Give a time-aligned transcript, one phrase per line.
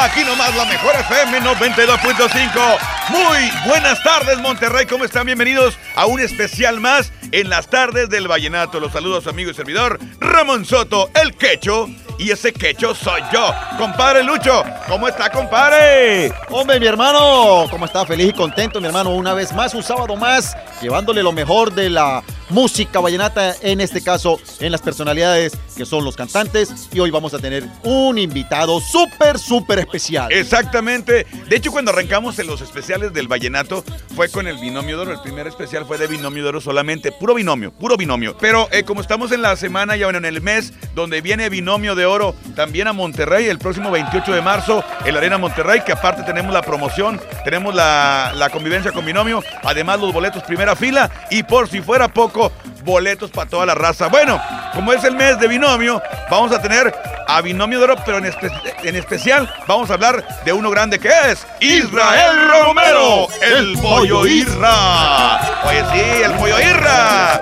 [0.00, 2.78] Aquí nomás la mejor FM 92.5.
[3.10, 5.26] Muy buenas tardes Monterrey, ¿cómo están?
[5.26, 8.80] Bienvenidos a un especial más en las tardes del Vallenato.
[8.80, 11.90] Los saludos amigo y servidor Ramón Soto, el quecho.
[12.22, 13.52] Y ese quecho soy yo.
[13.76, 16.32] Compadre Lucho, ¿cómo está compadre?
[16.50, 18.06] Hombre, mi hermano, ¿cómo está?
[18.06, 19.10] Feliz y contento, mi hermano.
[19.10, 24.02] Una vez más, un sábado más, llevándole lo mejor de la música vallenata, en este
[24.02, 26.88] caso, en las personalidades que son los cantantes.
[26.92, 30.30] Y hoy vamos a tener un invitado súper, súper especial.
[30.30, 31.26] Exactamente.
[31.48, 35.12] De hecho, cuando arrancamos en los especiales del Vallenato, fue con el binomio de oro.
[35.12, 37.12] El primer especial fue de binomio de oro solamente.
[37.12, 38.36] Puro binomio, puro binomio.
[38.38, 41.94] Pero eh, como estamos en la semana, ya bueno, en el mes donde viene binomio
[41.94, 45.92] de oro también a Monterrey, el próximo 28 de marzo, en la Arena Monterrey, que
[45.92, 51.10] aparte tenemos la promoción, tenemos la, la convivencia con binomio, además los boletos primera fila
[51.30, 52.41] y por si fuera poco,
[52.84, 54.08] boletos para toda la raza.
[54.08, 54.40] Bueno,
[54.74, 56.92] como es el mes de binomio, vamos a tener
[57.28, 58.50] a binomio de oro, pero en, espe-
[58.82, 65.38] en especial vamos a hablar de uno grande que es Israel Romero, el pollo Irra.
[65.64, 67.40] Oye, sí, el pollo Irra.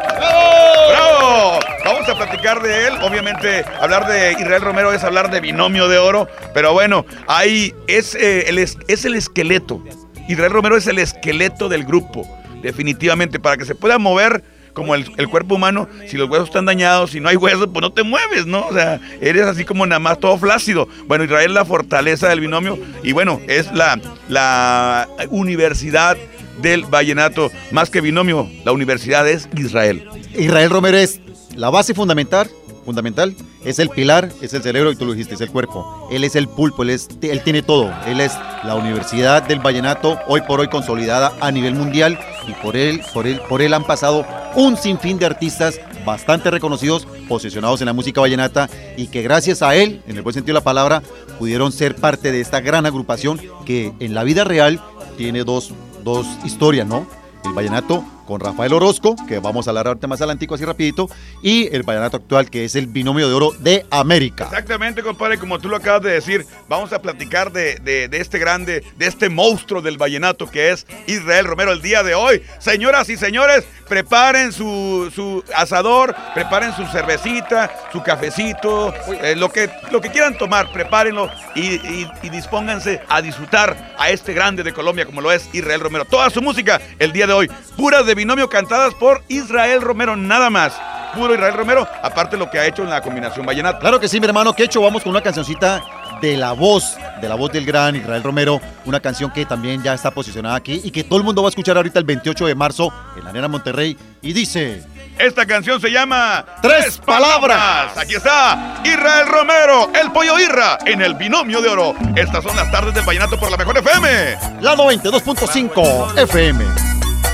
[0.91, 1.59] ¡Bravo!
[1.84, 2.94] Vamos a platicar de él.
[3.03, 8.15] Obviamente, hablar de Israel Romero es hablar de binomio de oro, pero bueno, ahí es,
[8.15, 9.83] eh, el, es, es el esqueleto.
[10.28, 12.28] Israel Romero es el esqueleto del grupo,
[12.62, 16.64] definitivamente, para que se pueda mover como el, el cuerpo humano, si los huesos están
[16.64, 18.66] dañados, si no hay huesos, pues no te mueves, ¿no?
[18.66, 20.88] O sea, eres así como nada más todo flácido.
[21.06, 26.16] Bueno, Israel es la fortaleza del binomio y bueno, es la, la universidad
[26.60, 30.06] del vallenato, más que binomio, la universidad es Israel.
[30.36, 31.20] Israel Romero es
[31.56, 32.50] la base fundamental,
[32.84, 36.08] fundamental, es el pilar, es el cerebro, y tú lo dijiste, es el cuerpo.
[36.10, 37.92] Él es el pulpo, él, es, él tiene todo.
[38.06, 38.32] Él es
[38.64, 43.26] la universidad del vallenato, hoy por hoy consolidada a nivel mundial, y por él, por
[43.26, 48.20] él, por él han pasado un sinfín de artistas bastante reconocidos, posicionados en la música
[48.20, 51.02] vallenata, y que gracias a él, en el buen sentido de la palabra,
[51.38, 54.80] pudieron ser parte de esta gran agrupación que en la vida real
[55.16, 57.06] tiene dos, dos historias, ¿no?
[57.44, 61.08] El vallenato con Rafael Orozco, que vamos a hablar ahorita más adelante así rapidito,
[61.42, 64.44] y el vallenato actual, que es el binomio de oro de América.
[64.44, 68.84] Exactamente, compadre, como tú lo acabas de decir, vamos a platicar de, de- este grande,
[68.96, 72.41] de este monstruo del vallenato que es Israel Romero el día de hoy.
[72.60, 79.68] Señoras y señores, preparen su, su asador, preparen su cervecita, su cafecito, eh, lo, que,
[79.91, 84.72] lo que quieran tomar, prepárenlo y, y- y dispónganse a disfrutar a este grande de
[84.72, 86.04] Colombia como lo es Israel Romero.
[86.04, 90.50] Toda su música el día de hoy, puras de binomio cantadas por Israel Romero, nada
[90.50, 90.75] más.
[91.14, 93.78] Puro Israel Romero, aparte lo que ha hecho en la combinación vallenata.
[93.78, 95.82] Claro que sí, mi hermano Quecho, vamos con una cancioncita
[96.20, 99.94] de la voz, de la voz del gran Israel Romero, una canción que también ya
[99.94, 102.54] está posicionada aquí y que todo el mundo va a escuchar ahorita el 28 de
[102.54, 104.84] marzo en la Arena Monterrey y dice...
[105.19, 107.97] Esta canción se llama Tres palabras.
[107.97, 111.94] Aquí está Israel Romero, el pollo Irra, en el binomio de oro.
[112.16, 114.36] Estas son las tardes del vallenato por la mejor FM.
[114.60, 116.91] La 92.5 FM.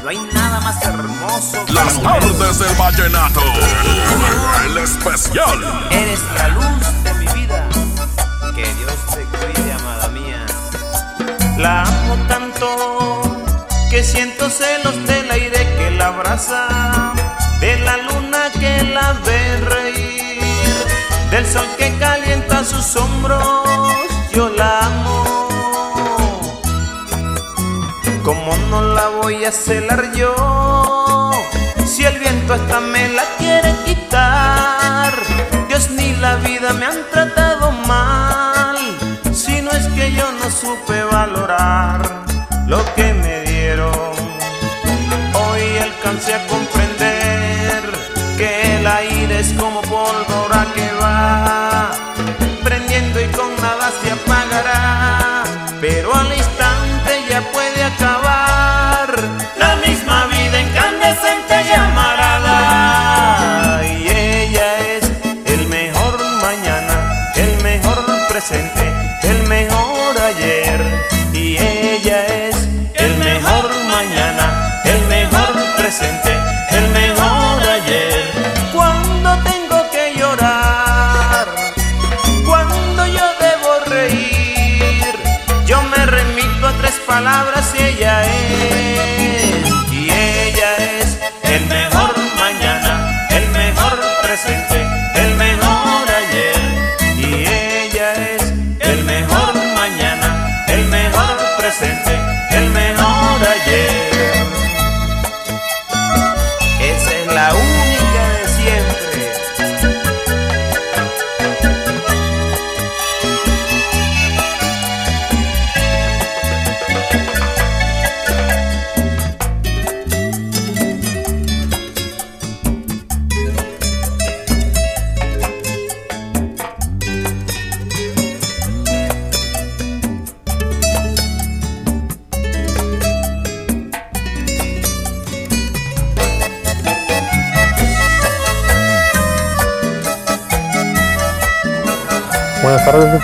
[0.07, 3.41] No hay nada más hermoso que Las tardes del vallenato.
[4.65, 5.89] El especial.
[5.91, 7.69] Eres la luz de mi vida.
[8.55, 10.47] Que Dios te cuide, amada mía.
[11.59, 13.21] La amo tanto
[13.91, 17.13] que siento celos del aire que la abraza,
[17.59, 20.87] de la luna que la ve reír,
[21.33, 23.67] del sol que calienta sus hombros.
[24.33, 25.46] Yo la amo.
[28.27, 31.31] ¿Cómo no la voy a celar yo?
[31.87, 35.13] Si el viento hasta me la quiere quitar.
[35.69, 38.79] Dios ni la vida me han tratado mal.
[39.33, 42.01] Si no es que yo no supe valorar
[42.67, 43.36] lo que me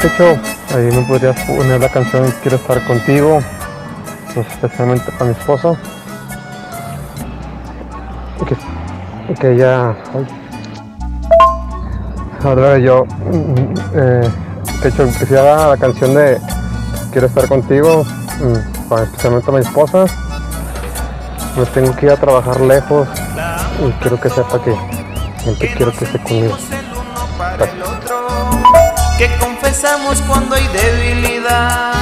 [0.03, 0.37] Pecho.
[0.75, 3.39] Ahí me podrías poner la canción Quiero estar contigo,
[4.35, 5.77] pues, especialmente para mi esposa.
[8.49, 8.57] Que,
[9.35, 9.95] que ella.
[12.43, 14.29] Ahora yo, mm, eh,
[14.83, 15.05] Pecho,
[15.39, 16.41] haga la canción de
[17.13, 18.05] Quiero estar contigo,
[18.41, 20.07] mm, para especialmente a mi esposa.
[21.57, 23.07] Me tengo que ir a trabajar lejos
[23.79, 24.75] y quiero que sepa que
[25.45, 26.57] siempre quiero que esté conmigo.
[27.39, 27.69] para
[29.73, 31.95] confesamos cuando hay debilidad.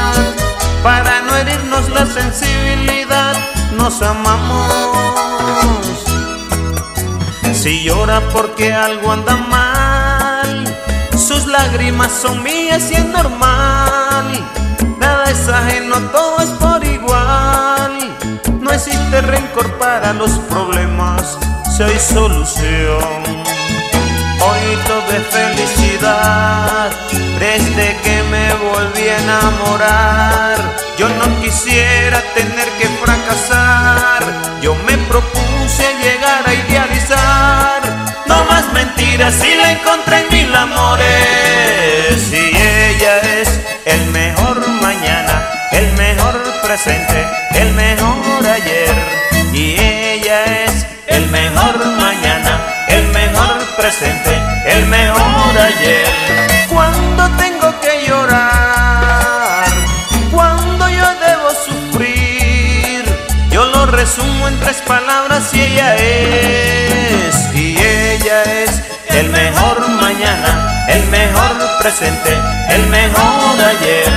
[0.82, 3.36] Para no herirnos la sensibilidad
[3.76, 4.66] nos amamos.
[7.54, 10.76] Si llora porque algo anda mal
[11.16, 14.26] sus lágrimas son mías y es normal.
[14.98, 18.16] Nada es ajeno todo es por igual.
[18.60, 21.38] No existe rencor para los problemas
[21.76, 23.22] si hay solución.
[24.42, 25.79] Hoy tuve felicidad
[27.52, 30.56] desde que me volví a enamorar.
[30.96, 34.22] Yo no quisiera tener que fracasar.
[34.62, 37.80] Yo me propuse llegar a idealizar.
[38.26, 40.39] No más mentiras y la encontré en mil
[64.70, 68.70] tres palabras y ella es, y ella es
[69.08, 72.38] el mejor mañana, el mejor presente,
[72.68, 74.12] el mejor ayer.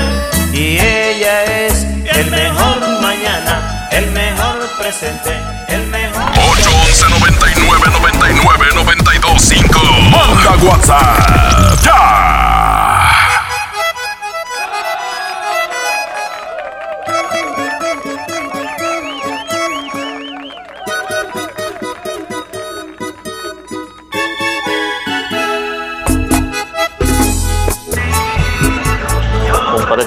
[0.54, 5.32] Y ella es el mejor mañana, el mejor presente,
[5.70, 9.80] el mejor 811 99 99 92 5.
[10.12, 12.13] Manda WhatsApp.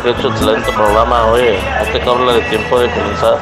[0.09, 1.27] Hecho excelente programa.
[1.27, 3.39] Oye, hay que hablar de tiempo de comenzar.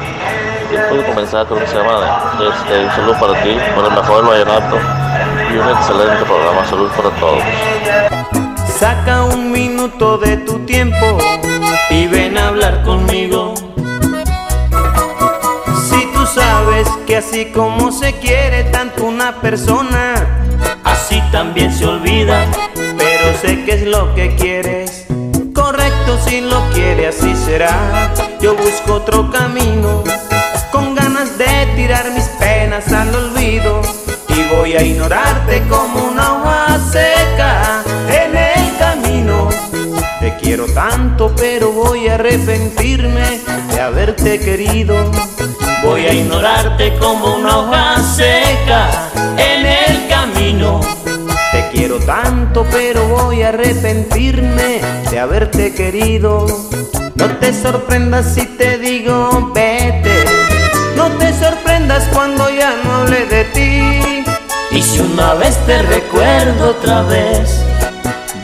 [0.71, 2.33] Tiempo de comenzar, creo que se llama.
[2.41, 4.77] Este, un saludo para ti, por el mejor vallenato.
[5.53, 6.65] Y un excelente programa.
[6.65, 7.43] Salud para todos.
[8.79, 11.19] Saca un minuto de tu tiempo
[11.91, 13.55] y ven a hablar conmigo.
[15.89, 20.15] Si tú sabes que así como se quiere tanto una persona,
[20.83, 22.47] así también se olvida.
[22.75, 25.04] Pero sé que es lo que quieres.
[26.23, 28.13] Si lo quiere, así será.
[28.41, 30.05] Yo busco otro camino,
[30.71, 33.83] con ganas de tirar mis penas al olvido.
[34.29, 39.49] Y voy a ignorarte como una hoja seca en el camino.
[40.21, 43.41] Te quiero tanto, pero voy a arrepentirme
[43.71, 44.97] de haberte querido.
[45.85, 48.89] Voy a ignorarte como una hoja seca
[49.37, 50.81] en el camino.
[51.53, 54.81] Te quiero tanto, pero voy a arrepentirme
[55.11, 56.47] de haberte querido.
[57.17, 60.25] No te sorprendas si te digo vete.
[60.95, 64.25] No te sorprendas cuando ya no hable de ti.
[64.71, 67.61] Y si una vez te recuerdo otra vez,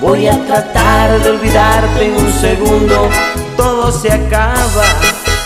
[0.01, 3.09] voy a tratar de olvidarte en un segundo.
[3.57, 4.87] Todo se acaba,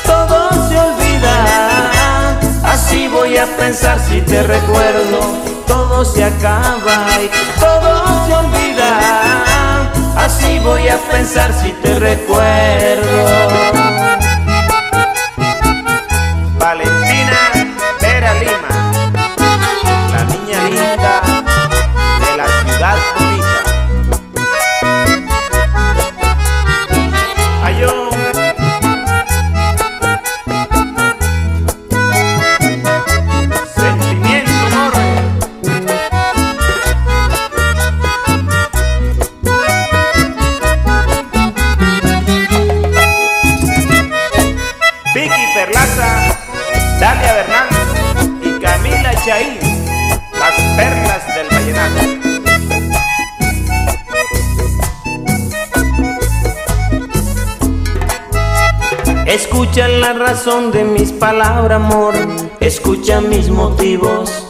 [0.06, 2.30] todo se olvida.
[2.64, 5.53] Así voy a pensar si te recuerdo.
[5.66, 7.30] Todo se acaba y
[7.60, 9.84] todo se olvida.
[10.16, 13.24] Así voy a pensar si te recuerdo.
[16.58, 17.38] Valentina
[18.00, 18.92] Vera Lima,
[20.12, 21.20] la niña linda
[22.20, 23.23] de la ciudad
[59.74, 62.14] Escucha la razón de mis palabras, amor.
[62.60, 64.46] Escucha mis motivos.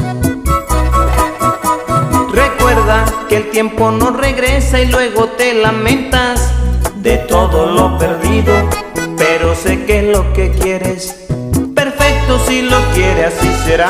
[2.30, 6.52] Recuerda que el tiempo no regresa y luego te lamentas
[6.96, 8.52] de todo lo perdido.
[9.16, 11.24] Pero sé que es lo que quieres.
[11.74, 13.88] Perfecto si lo quiere, así será.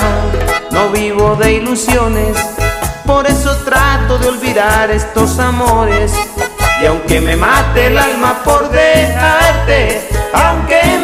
[0.71, 2.39] No vivo de ilusiones.
[3.05, 6.13] Por eso trato de olvidar estos amores.
[6.81, 10.01] Y aunque me mate el alma por dejarte,
[10.33, 10.81] aunque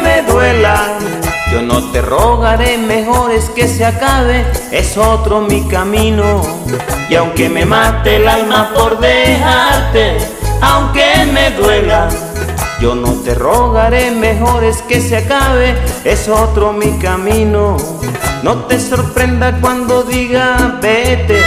[1.51, 6.41] yo no te rogaré, mejor es que se acabe, es otro mi camino.
[7.09, 10.17] Y aunque me mate el alma por dejarte,
[10.61, 12.07] aunque me duela,
[12.79, 15.75] yo no te rogaré, mejor es que se acabe,
[16.05, 17.77] es otro mi camino.
[18.43, 21.41] No te sorprenda cuando diga vete,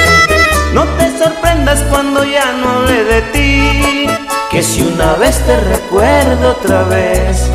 [0.74, 4.06] no te sorprendas cuando ya no le de ti.
[4.50, 7.50] Que si una vez te recuerdo otra vez,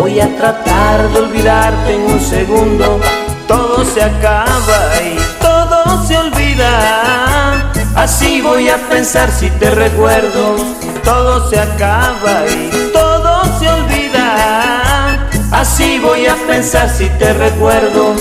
[0.00, 3.00] voy a tratar de olvidarte en un segundo.
[3.46, 7.70] Todo se acaba y todo se olvida.
[7.94, 10.56] Así voy a pensar si te recuerdo.
[11.04, 15.26] Todo se acaba y todo se olvida.
[15.52, 18.14] Así voy a pensar si te recuerdo.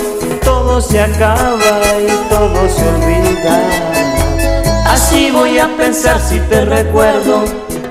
[0.43, 3.55] Todo se acaba y todo se olvida.
[4.85, 7.45] Así voy a pensar si te recuerdo.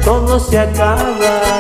[0.05, 1.58] Todo se acaba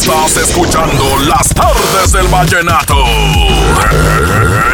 [0.00, 3.04] Estás escuchando las tardes del vallenato.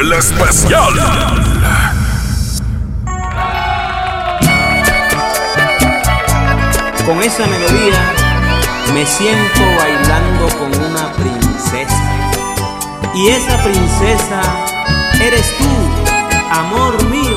[0.00, 0.92] El especial.
[7.04, 8.12] Con esa melodía
[8.94, 12.30] me siento bailando con una princesa.
[13.12, 14.40] Y esa princesa
[15.20, 15.66] eres tú,
[16.52, 17.35] amor mío.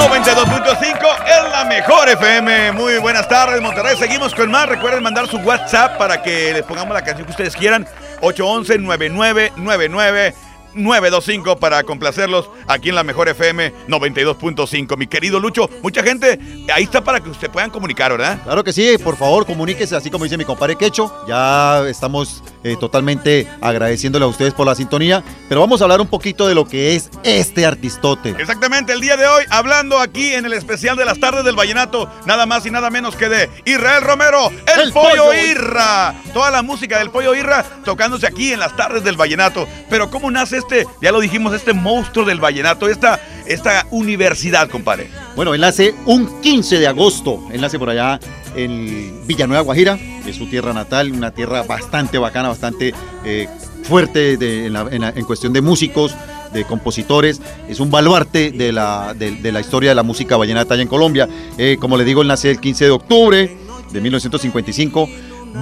[0.00, 2.72] 92.5 es la mejor FM.
[2.72, 3.98] Muy buenas tardes, Monterrey.
[3.98, 4.66] Seguimos con más.
[4.66, 7.86] Recuerden mandar su WhatsApp para que les pongamos la canción que ustedes quieran.
[8.22, 10.32] 811-9999.
[10.72, 14.96] 925 para complacerlos aquí en la mejor FM 92.5.
[14.96, 16.38] Mi querido Lucho, mucha gente
[16.72, 18.38] ahí está para que ustedes puedan comunicar, ¿verdad?
[18.44, 21.12] Claro que sí, por favor, comuníquese, así como dice mi compadre Quecho.
[21.26, 26.08] Ya estamos eh, totalmente agradeciéndole a ustedes por la sintonía, pero vamos a hablar un
[26.08, 28.30] poquito de lo que es este artistote.
[28.38, 32.10] Exactamente, el día de hoy, hablando aquí en el especial de las tardes del Vallenato,
[32.26, 36.14] nada más y nada menos que de Israel Romero, el, El Pollo, Pollo Irra.
[36.32, 39.66] Toda la música del Pollo Irra tocándose aquí en las tardes del Vallenato.
[39.88, 45.10] Pero ¿cómo nace este, ya lo dijimos, este monstruo del Vallenato, esta, esta universidad, compadre?
[45.36, 47.40] Bueno, él nace un 15 de agosto.
[47.52, 48.20] Él nace por allá
[48.56, 53.48] en Villanueva, Guajira, es su tierra natal, una tierra bastante bacana, bastante eh,
[53.84, 56.14] fuerte de- en, cuestión de músicos,
[56.52, 57.40] de compositores.
[57.68, 61.28] Es un baluarte de la, de, la historia de la música vallenata allá en Colombia.
[61.58, 63.56] Eh, como le digo, él nace el 15 de octubre
[63.92, 65.08] de 1955.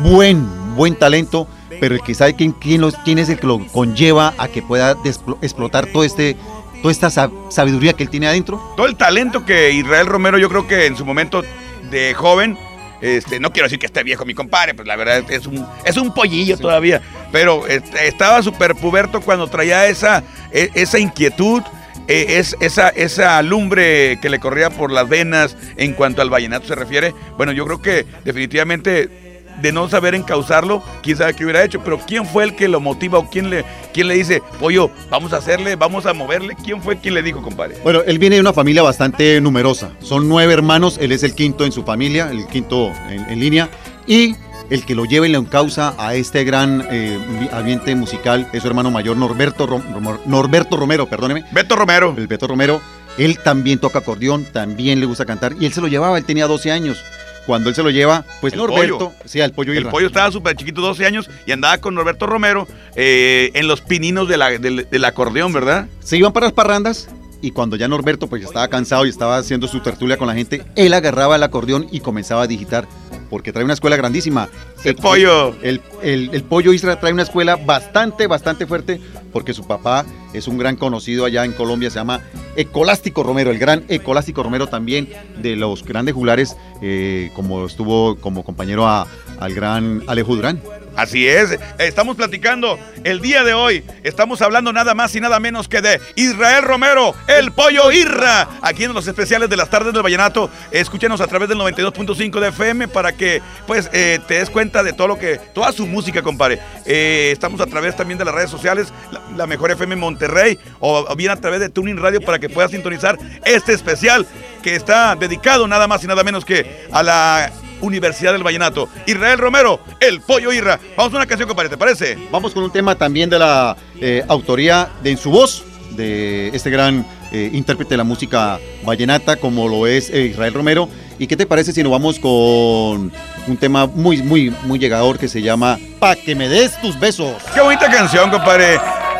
[0.04, 1.47] Buen, buen talento,
[1.80, 4.62] pero el que sabe quién, quién, los- quién es el que lo conlleva a que
[4.62, 4.97] pueda
[5.42, 6.37] explotar todo este,
[6.83, 8.61] toda esta sab- sabiduría que él tiene adentro.
[8.76, 11.42] Todo el talento que Israel Romero, yo creo que en su momento
[11.90, 12.59] de joven,
[13.00, 15.97] este, no quiero decir que esté viejo mi compadre, pues la verdad es un, es
[15.97, 17.02] un pollillo todavía,
[17.33, 21.62] pero este, estaba súper puberto cuando traía esa, e- esa inquietud,
[22.09, 26.67] eh, es, esa, esa lumbre que le corría por las venas en cuanto al vallenato
[26.67, 27.12] se refiere.
[27.37, 29.27] Bueno, yo creo que definitivamente
[29.61, 32.81] de no saber encauzarlo, quién sabe qué hubiera hecho, pero quién fue el que lo
[32.81, 36.83] motiva o quién le, quién le dice, pollo, vamos a hacerle, vamos a moverle, quién
[36.83, 37.77] fue quien le dijo, compadre.
[37.83, 39.91] Bueno, él viene de una familia bastante numerosa.
[40.00, 43.69] Son nueve hermanos, él es el quinto en su familia, el quinto en, en línea.
[44.07, 44.37] Y
[44.71, 47.19] el que lo lleva y lo encausa a este gran eh,
[47.53, 51.45] ambiente musical es su hermano mayor, Norberto, Rom- Norberto Romero, perdóneme.
[51.53, 52.15] Beto Romero.
[52.17, 52.81] El Beto Romero.
[53.17, 55.55] Él también toca acordeón, también le gusta cantar.
[55.59, 57.03] Y él se lo llevaba, él tenía 12 años.
[57.49, 59.12] Cuando él se lo lleva, pues El Norberto, pollo.
[59.25, 59.90] sí, al pollo El Irra.
[59.90, 64.28] pollo estaba súper chiquito, 12 años, y andaba con Norberto Romero eh, en los pininos
[64.28, 65.87] de la- del, del acordeón, ¿verdad?
[66.00, 67.09] se iban para las parrandas
[67.40, 70.64] y cuando ya Norberto pues estaba cansado y estaba haciendo su tertulia con la gente,
[70.76, 72.88] él agarraba el acordeón y comenzaba a digitar,
[73.30, 74.49] porque trae una escuela grandísima.
[74.85, 75.54] El pollo.
[75.62, 79.00] El, el- el pollo Isra trae una escuela bastante, bastante fuerte,
[79.33, 82.21] porque su papá es un gran conocido allá en Colombia, se llama
[82.57, 85.09] Ecolástico Romero, el gran Ecolástico Romero también
[85.40, 89.07] de los grandes juglares, eh, como estuvo como compañero a-
[89.38, 90.61] al gran Alejo Durán.
[90.99, 95.69] Así es, estamos platicando el día de hoy, estamos hablando nada más y nada menos
[95.69, 100.02] que de Israel Romero, el pollo Irra, aquí en los especiales de las tardes del
[100.02, 100.50] Vallenato.
[100.73, 104.93] Escúchenos a través del 92.5 de FM para que pues eh, te des cuenta de
[104.93, 106.59] todo lo que, toda su música, compadre.
[106.85, 108.93] Eh, estamos a través también de las redes sociales,
[109.37, 112.73] la, mejor FM Monterrey, o, o bien a través de Tuning Radio para que puedas
[112.73, 114.26] sintonizar este especial
[114.64, 118.88] que está dedicado nada más y nada menos que a la Universidad del Vallenato.
[119.06, 120.78] Israel Romero, el pollo Irra.
[120.97, 122.18] Vamos a una canción, compadre, ¿te parece?
[122.30, 126.70] Vamos con un tema también de la eh, autoría de En su voz, de este
[126.70, 130.88] gran eh, intérprete de la música vallenata, como lo es eh, Israel Romero.
[131.18, 133.12] ¿Y qué te parece si nos vamos con
[133.47, 137.35] un tema muy, muy, muy llegador que se llama Pa' que me des tus besos?
[137.54, 138.78] Qué bonita canción, compadre.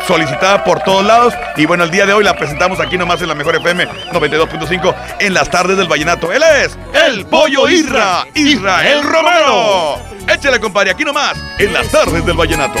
[0.09, 1.35] Solicitada por todos lados.
[1.55, 4.95] Y bueno, el día de hoy la presentamos aquí nomás en la Mejor FM 92.5
[5.19, 6.33] en las tardes del Vallenato.
[6.33, 6.75] Él es
[7.07, 9.99] el Pollo Isra, Israel Romero.
[10.27, 12.79] Échale, compadre, aquí nomás en las tardes del Vallenato.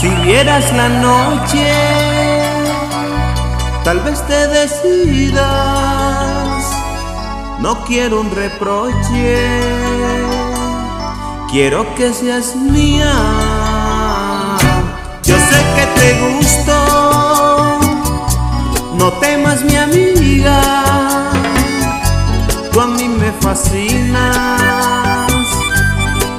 [0.00, 1.70] Si vieras la noche,
[3.84, 5.46] tal vez te decidas.
[7.58, 9.50] No quiero un reproche,
[11.50, 13.12] quiero que seas mía.
[15.22, 17.78] Yo sé que te gusto,
[18.98, 20.60] no temas mi amiga.
[22.72, 24.60] Tú a mí me fascinas,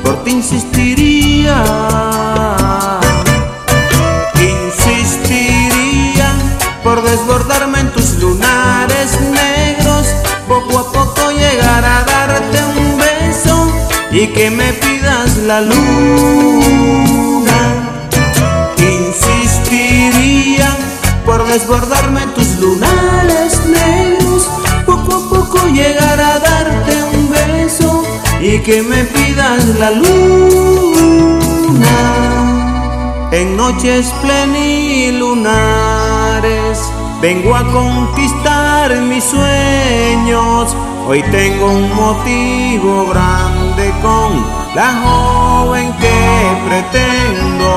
[0.03, 1.63] por ti insistiría.
[4.39, 6.31] Insistiría
[6.83, 10.07] por desbordarme en tus lunares negros,
[10.47, 13.67] poco a poco llegar a darte un beso
[14.11, 14.73] y que me
[15.45, 17.59] la luna.
[18.77, 20.69] Insistiría
[21.25, 24.49] por desbordarme tus lunares negros,
[24.85, 28.03] poco a poco llegar a darte un beso
[28.41, 30.07] y que me pidas la luna.
[33.31, 36.79] En noches plenilunares
[37.21, 40.75] vengo a conquistar mis sueños.
[41.07, 43.56] Hoy tengo un motivo grande
[44.01, 44.45] con
[44.75, 46.17] la joven que
[46.67, 47.71] pretendo.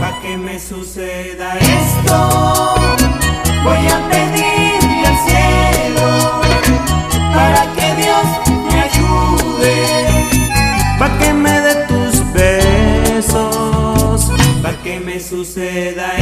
[0.00, 2.18] Pa' que me suceda esto,
[3.64, 6.08] voy a pedirle al cielo
[7.34, 8.26] para que Dios
[8.70, 9.74] me ayude.
[10.98, 13.38] Pa' que me dé tus besos,
[14.62, 16.15] pa' que me suceda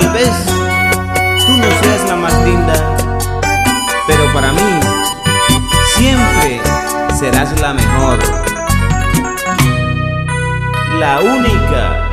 [0.00, 0.30] Tal vez
[1.44, 2.72] tú no seas la más linda,
[4.06, 4.80] pero para mí
[5.96, 6.60] siempre
[7.18, 8.20] serás la mejor,
[11.00, 12.10] la única.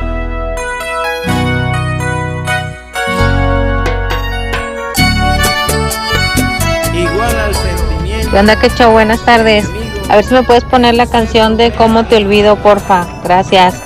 [6.92, 8.30] Igual al sentimiento.
[8.32, 8.90] ¿Qué onda, Quecho?
[8.90, 9.70] Buenas tardes.
[10.08, 13.06] A ver si me puedes poner la canción de Cómo te olvido, porfa.
[13.22, 13.80] Gracias.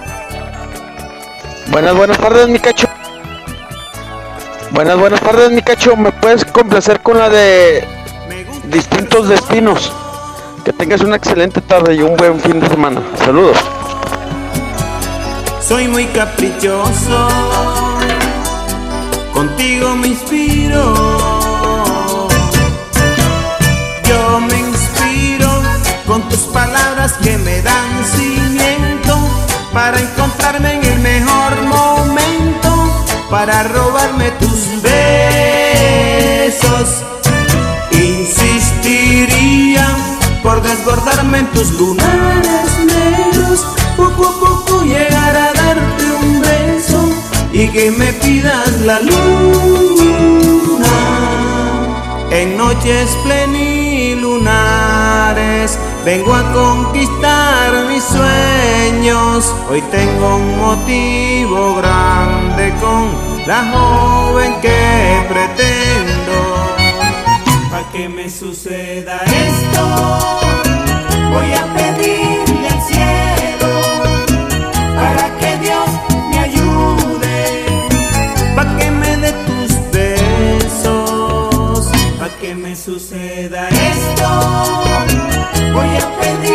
[1.70, 2.89] Buenas, buenas tardes, mi cacho.
[4.80, 5.94] Buenas, buenas tardes, mi cacho.
[5.94, 7.86] ¿Me puedes complacer con la de
[8.64, 9.92] distintos destinos?
[10.64, 13.02] Que tengas una excelente tarde y un buen fin de semana.
[13.18, 13.58] Saludos.
[15.60, 17.28] Soy muy caprichoso,
[19.34, 20.94] contigo me inspiro.
[24.08, 25.50] Yo me inspiro
[26.06, 29.18] con tus palabras que me dan cimiento
[29.74, 31.69] para encontrarme en el mejor
[33.40, 36.88] para robarme tus besos.
[37.92, 39.86] Insistiría
[40.42, 43.64] por desbordarme en tus lunares negros,
[43.96, 47.08] poco a poco llegar a darte un beso
[47.54, 49.16] y que me pidas la luna.
[52.30, 59.54] En noches plenilunares vengo a conquistar mis sueños.
[59.70, 66.36] Hoy tengo un motivo grande con la joven que pretendo.
[67.70, 69.82] Pa' que me suceda esto,
[71.32, 73.72] voy a pedirle al cielo
[74.96, 75.88] para que Dios
[76.30, 77.36] me ayude.
[78.56, 81.80] Pa' que me dé tus besos,
[82.18, 84.28] pa' que me suceda esto,
[85.72, 86.49] voy a pedirle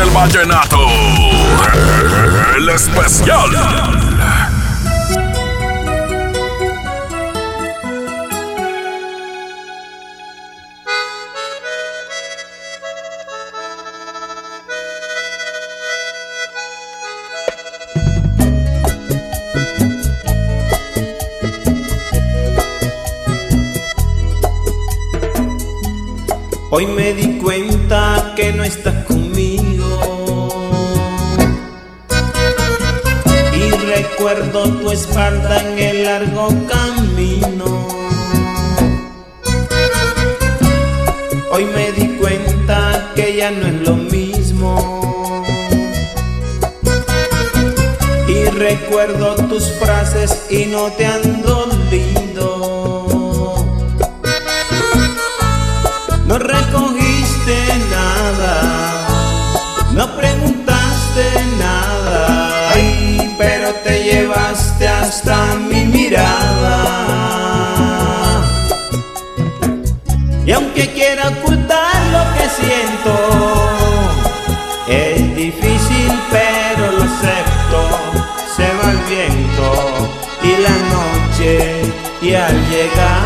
[0.00, 0.78] del vallenato.
[2.56, 3.50] El especial.
[26.70, 29.29] Hoy me di cuenta que no estás conmigo
[34.34, 37.88] recuerdo tu espalda en el largo camino.
[41.50, 45.44] Hoy me di cuenta que ya no es lo mismo.
[48.28, 53.06] Y recuerdo tus frases y no te han dolido.
[56.26, 56.89] No recogiste
[70.46, 73.12] Y aunque quiera ocultar lo que siento,
[74.88, 77.80] es difícil, pero lo acepto.
[78.56, 79.66] Se va el viento
[80.42, 81.82] y la noche,
[82.20, 83.19] y al llegar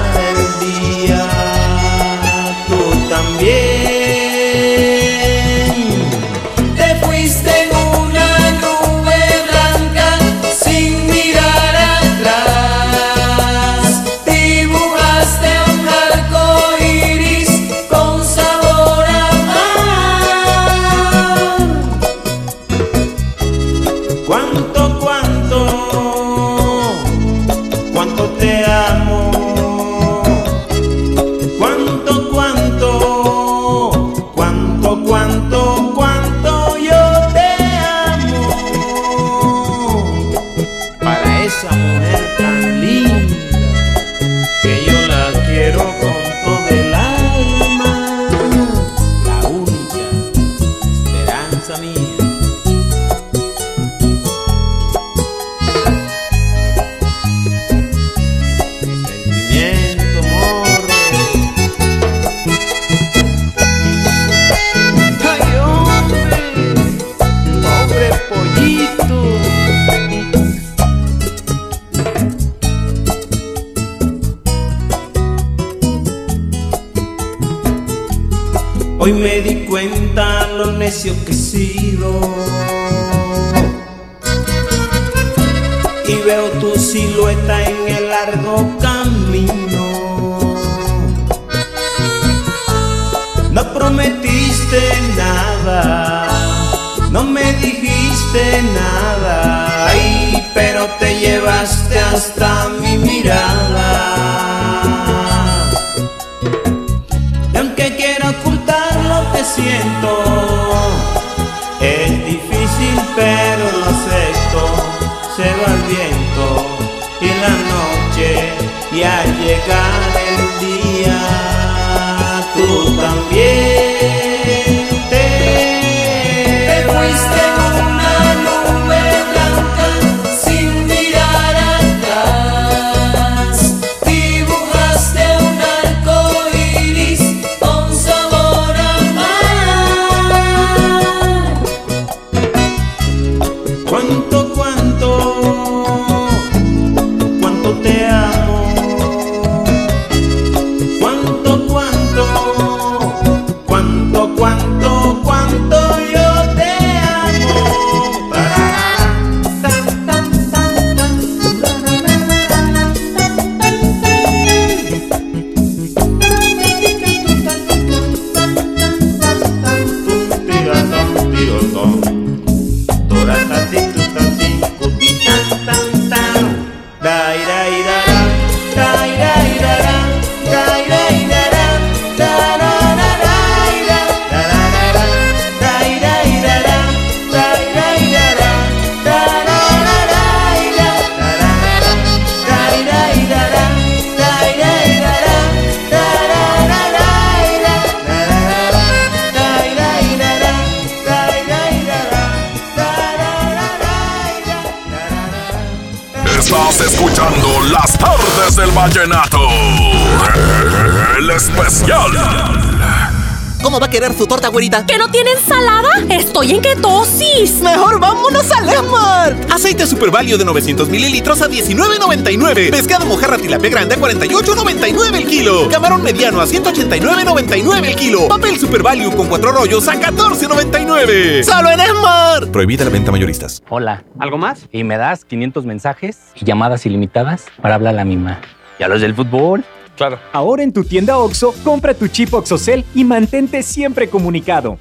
[220.05, 222.71] Super Value de 900 mililitros a 19.99.
[222.71, 225.67] Pescado mojarra tilapia grande a 48.99 el kilo.
[225.71, 228.29] Camarón mediano a 189.99 el kilo.
[228.29, 231.43] Papel Super Value con cuatro rollos a 14.99.
[231.43, 232.51] ¡Solo en Esmart!
[232.51, 233.63] Prohibida la venta mayoristas.
[233.71, 234.05] Hola.
[234.19, 234.69] ¿Algo más?
[234.71, 238.43] Y me das 500 mensajes y llamadas ilimitadas para hablar a la misma.
[238.79, 239.65] ¿Y a los del fútbol?
[239.97, 240.19] Claro.
[240.35, 244.77] Ahora en tu tienda OXO, compra tu chip OXOCEL y mantente siempre comunicado.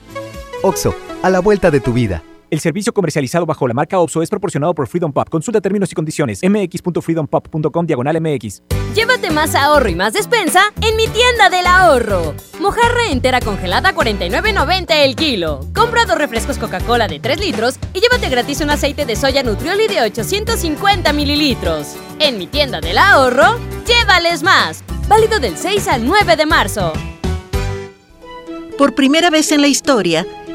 [0.63, 2.23] OXO, a la vuelta de tu vida.
[2.53, 5.27] El servicio comercializado bajo la marca OPSO es proporcionado por Freedom Pop.
[5.27, 6.39] Consulta términos y condiciones.
[6.43, 8.61] mx.freedompop.com diagonal mx.
[8.93, 12.35] Llévate más ahorro y más despensa en mi tienda del ahorro.
[12.59, 15.61] Mojarra entera congelada 49.90 el kilo.
[15.73, 19.87] Compra dos refrescos Coca-Cola de 3 litros y llévate gratis un aceite de soya Nutrioli
[19.87, 21.95] de 850 mililitros.
[22.19, 24.83] En mi tienda del ahorro, llévales más.
[25.07, 26.93] Válido del 6 al 9 de marzo.
[28.77, 30.27] Por primera vez en la historia,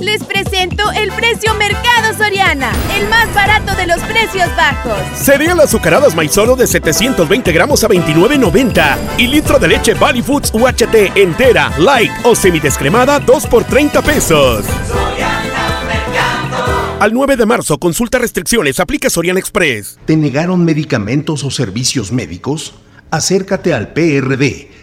[0.00, 4.96] Les presento el precio Mercado Soriana, el más barato de los precios bajos.
[5.14, 11.16] Cereal azucaradas maizoro de 720 gramos a 29.90 y litro de leche Valley Foods UHT
[11.16, 14.64] entera, light o semidescremada 2 por 30 pesos.
[17.00, 19.98] Al 9 de marzo, consulta restricciones, aplica Soriana Express.
[20.04, 22.74] ¿Te negaron medicamentos o servicios médicos?
[23.10, 24.68] Acércate al PRD,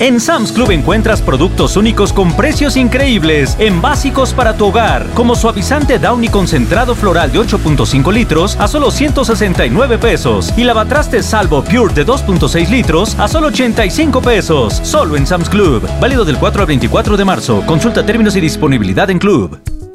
[0.00, 5.34] En Sam's Club encuentras productos únicos con precios increíbles en básicos para tu hogar, como
[5.34, 11.92] suavizante Downy concentrado floral de 8.5 litros a solo 169 pesos y lavatrastes Salvo Pure
[11.92, 15.86] de 2.6 litros a solo 85 pesos, solo en Sam's Club.
[16.00, 17.62] Válido del 4 al 24 de marzo.
[17.66, 19.79] Consulta términos y disponibilidad en Club.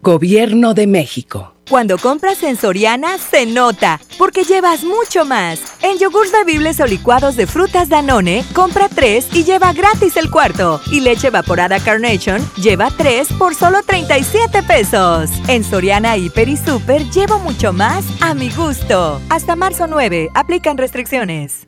[0.00, 1.54] Gobierno de México.
[1.68, 5.60] Cuando compras en Soriana, se nota, porque llevas mucho más.
[5.82, 10.80] En yogurts bebibles o licuados de frutas Danone, compra 3 y lleva gratis el cuarto.
[10.90, 15.30] Y leche evaporada Carnation, lleva 3 por solo 37 pesos.
[15.48, 19.20] En Soriana, Hiper y Super, llevo mucho más a mi gusto.
[19.28, 21.67] Hasta marzo 9, aplican restricciones.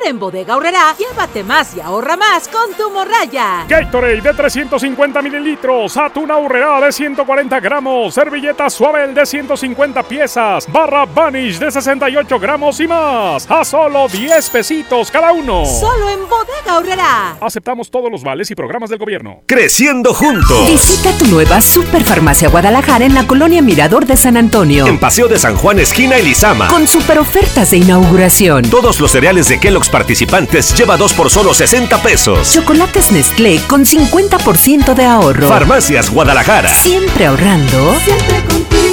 [0.00, 3.66] Ahora en Bodega Horrera, llévate más y ahorra más con tu morraya.
[3.68, 11.04] Gatorade de 350 mililitros, atún Horrera de 140 gramos, servilleta Suavel de 150 piezas, barra
[11.04, 13.50] Vanish de 68 gramos y más.
[13.50, 15.66] A solo 10 pesitos cada uno.
[15.66, 17.36] Solo en Bodega Horrera.
[17.38, 19.42] Aceptamos todos los vales y programas del gobierno.
[19.44, 20.66] Creciendo juntos.
[20.66, 24.86] Visita tu nueva Superfarmacia Guadalajara en la colonia Mirador de San Antonio.
[24.86, 26.68] En Paseo de San Juan, esquina Elizama.
[26.68, 28.70] Con super ofertas de inauguración.
[28.70, 32.52] Todos los cereales de Kellogg's participantes lleva dos por solo 60 pesos.
[32.52, 35.48] Chocolates Nestlé con 50% de ahorro.
[35.48, 36.68] Farmacias Guadalajara.
[36.68, 37.94] Siempre ahorrando.
[38.04, 38.89] Siempre contigo.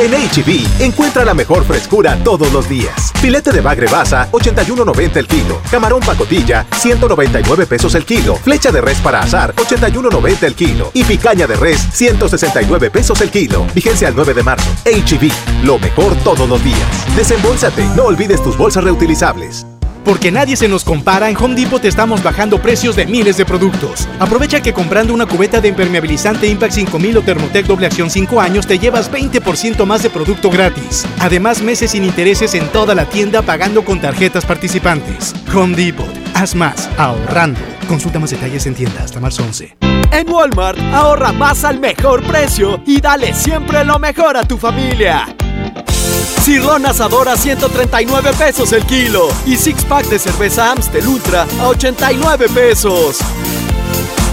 [0.00, 3.12] En HB, encuentra la mejor frescura todos los días.
[3.20, 5.60] Filete de bagre basa, 81.90 el kilo.
[5.70, 8.36] Camarón pacotilla, 199 pesos el kilo.
[8.36, 10.90] Flecha de res para asar, 81.90 el kilo.
[10.94, 13.66] Y picaña de res, 169 pesos el kilo.
[13.74, 14.70] Vigencia al 9 de marzo.
[14.86, 16.80] HB, lo mejor todos los días.
[17.14, 19.66] Desembolsate, no olvides tus bolsas reutilizables.
[20.04, 23.44] Porque nadie se nos compara, en Home Depot te estamos bajando precios de miles de
[23.44, 24.08] productos.
[24.18, 28.66] Aprovecha que comprando una cubeta de impermeabilizante Impact 5000 o Thermotec doble acción 5 años
[28.66, 31.06] te llevas 20% más de producto gratis.
[31.18, 35.34] Además, meses sin intereses en toda la tienda pagando con tarjetas participantes.
[35.54, 37.60] Home Depot, haz más, ahorrando.
[37.88, 39.76] Consulta más detalles en tienda hasta marzo 11.
[40.12, 45.26] En Walmart, ahorra más al mejor precio y dale siempre lo mejor a tu familia.
[46.42, 51.68] Cirlón asador a 139 pesos el kilo y six pack de cerveza Amstel Ultra a
[51.68, 53.18] 89 pesos.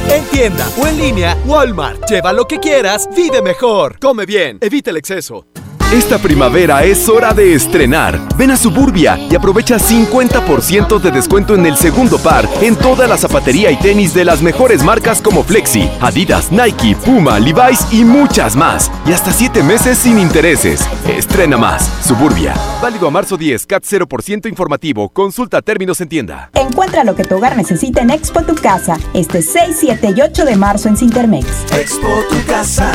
[0.10, 2.10] En tienda o en línea, Walmart.
[2.10, 4.00] Lleva lo que quieras, vive mejor.
[4.00, 5.46] Come bien, evita el exceso.
[5.94, 8.20] Esta primavera es hora de estrenar.
[8.36, 13.18] Ven a Suburbia y aprovecha 50% de descuento en el segundo par en toda la
[13.18, 18.58] zapatería y tenis de las mejores marcas como Flexi, Adidas, Nike, Puma, Levi's y muchas
[18.58, 18.92] más.
[19.06, 20.86] Y hasta 7 meses sin intereses.
[21.08, 21.90] Estrena más.
[22.06, 22.54] Suburbia.
[22.82, 25.08] Válido a marzo 10, CAT 0% informativo.
[25.08, 26.50] Consulta términos en tienda.
[26.54, 28.98] Encuentra lo que tu hogar necesita en Expo Tu Casa.
[29.14, 31.48] Este 6, 7 y 8 de marzo en Cintermex.
[31.72, 32.92] Expo Tu Casa.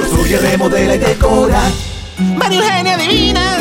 [0.00, 1.62] Construye, remodela y decora.
[2.18, 3.58] María Eugenia Divina,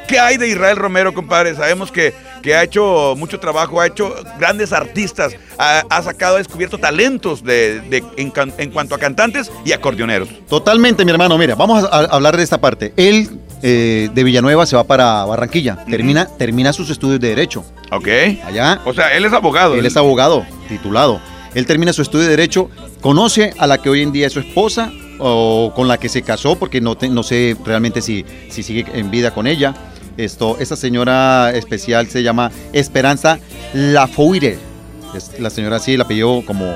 [0.07, 1.53] ¿qué hay de Israel Romero, compadre?
[1.55, 6.37] Sabemos que, que ha hecho mucho trabajo, ha hecho grandes artistas, ha, ha sacado, ha
[6.39, 10.29] descubierto talentos de, de- en, cuanto a cantantes y acordeoneros.
[10.49, 11.37] Totalmente, mi hermano.
[11.37, 12.93] Mira, vamos a, a hablar de esta parte.
[12.95, 13.29] Él
[13.63, 15.83] eh, de Villanueva se va para Barranquilla.
[15.89, 17.65] Termina, termina sus estudios de Derecho.
[17.91, 18.07] Ok.
[18.45, 18.81] Allá.
[18.85, 19.75] O sea, él es abogado.
[19.75, 21.19] Él es abogado, titulado.
[21.55, 22.69] Él termina su estudio de Derecho,
[23.01, 26.21] conoce a la que hoy en día es su esposa o con la que se
[26.21, 29.73] casó, porque no, te- no sé realmente si, si sigue en vida con ella.
[30.17, 33.39] Esto, esta señora especial se llama Esperanza
[33.73, 34.57] Lafoire.
[35.15, 36.73] Es la señora sí, la pidió como,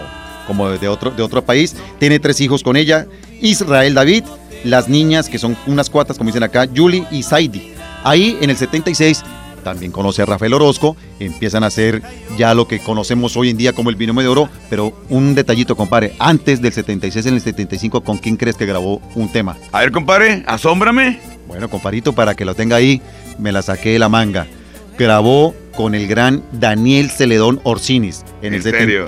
[0.48, 1.76] como de, otro, de otro país.
[2.00, 3.08] Tiene tres hijos con ella.
[3.42, 4.24] Israel David,
[4.64, 7.74] las niñas, que son unas cuatas, como dicen acá, Julie y Saidi.
[8.04, 9.24] Ahí en el 76
[9.64, 12.02] también conoce a Rafael Orozco, empiezan a hacer
[12.38, 15.76] ya lo que conocemos hoy en día como el binomio de oro, pero un detallito,
[15.76, 19.58] compadre, antes del 76, en el 75, ¿con quién crees que grabó un tema?
[19.72, 21.20] A ver, compadre, asómbrame.
[21.48, 23.02] Bueno, comparito, para que lo tenga ahí,
[23.42, 24.48] me la saqué de la manga.
[24.98, 28.24] Grabó con el gran Daniel Celedón Orsinis.
[28.42, 28.62] En, el,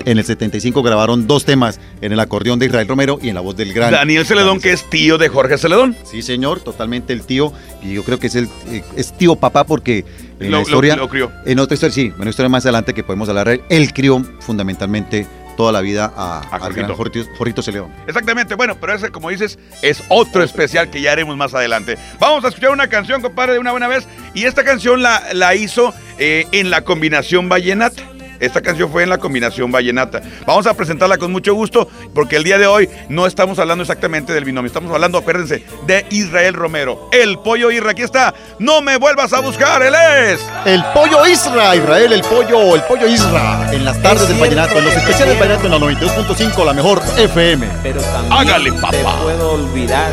[0.06, 3.42] ¿En el 75 grabaron dos temas, en el acordeón de Israel Romero y en la
[3.42, 5.94] voz del gran Daniel Celedón, que es tío de Jorge Celedón.
[6.04, 7.52] Sí, señor, totalmente el tío.
[7.82, 10.04] Y yo creo que es el eh, es tío papá porque
[10.40, 10.96] en Lo- la lo- historia.
[10.96, 11.30] lo crió.
[11.44, 13.60] En otra historia, sí, en una historia más adelante que podemos hablar.
[13.68, 15.26] Él crió fundamentalmente
[15.56, 16.94] toda la vida a, al Jorgito.
[16.94, 17.92] Jorgito, Jorgito Celedón.
[18.06, 21.96] Exactamente, bueno, pero ese, como dices, es otro especial que ya haremos más adelante.
[22.18, 24.06] Vamos a escuchar una canción, compadre, de una buena vez.
[24.34, 28.02] Y esta canción la, la hizo eh, en la combinación vallenata.
[28.40, 30.20] Esta canción fue en la combinación vallenata.
[30.46, 34.32] Vamos a presentarla con mucho gusto, porque el día de hoy no estamos hablando exactamente
[34.32, 37.08] del binomio, estamos hablando, acuérdense, de Israel Romero.
[37.12, 38.34] El pollo Isra, aquí está.
[38.58, 40.40] No me vuelvas a buscar, él es.
[40.64, 43.72] El pollo Isra, Israel, el pollo, el pollo Isra.
[43.72, 47.02] En las tardes del vallenato, en los especiales del vallenato en la 92.5, la mejor
[47.16, 47.66] FM.
[47.82, 49.20] Pero también Hágale, te papá.
[49.22, 50.10] puedo olvidar.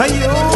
[0.00, 0.47] ¡Ay,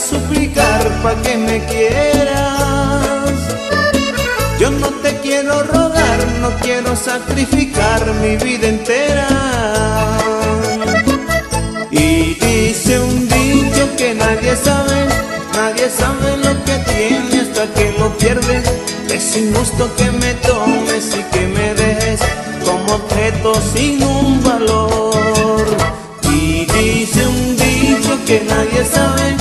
[0.00, 3.36] suplicar pa' que me quieras.
[4.58, 9.28] Yo no te quiero rogar, no quiero sacrificar mi vida entera.
[11.90, 15.06] Y dice un dicho que nadie sabe,
[15.54, 18.62] nadie sabe lo que tiene hasta que lo pierde.
[19.12, 22.20] Es injusto que me tomes y que me dejes
[22.64, 25.66] como objeto sin un valor.
[26.32, 29.39] Y dice un dicho que nadie sabe,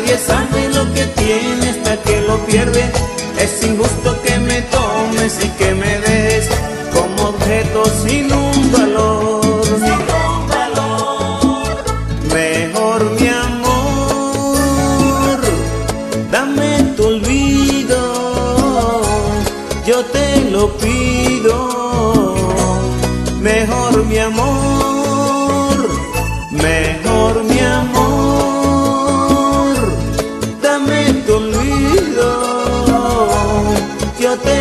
[0.00, 2.90] nadie sabe lo que tiene hasta que lo pierde.
[3.38, 6.48] Es injusto que me tomes y que me des
[6.92, 9.40] como objeto sin un valor.
[12.32, 13.80] Mejor mi amor,
[16.30, 18.00] dame tu olvido,
[19.86, 22.34] yo te lo pido.
[23.40, 25.88] Mejor mi amor,
[26.50, 27.99] mejor mi amor,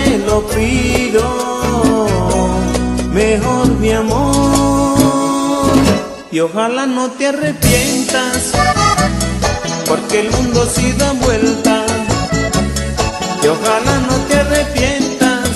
[0.09, 1.23] te lo pido.
[3.13, 5.71] Mejor mi amor,
[6.31, 8.51] y ojalá no te arrepientas,
[9.87, 11.85] porque el mundo sí da vuelta.
[13.43, 15.49] Y ojalá no te arrepientas,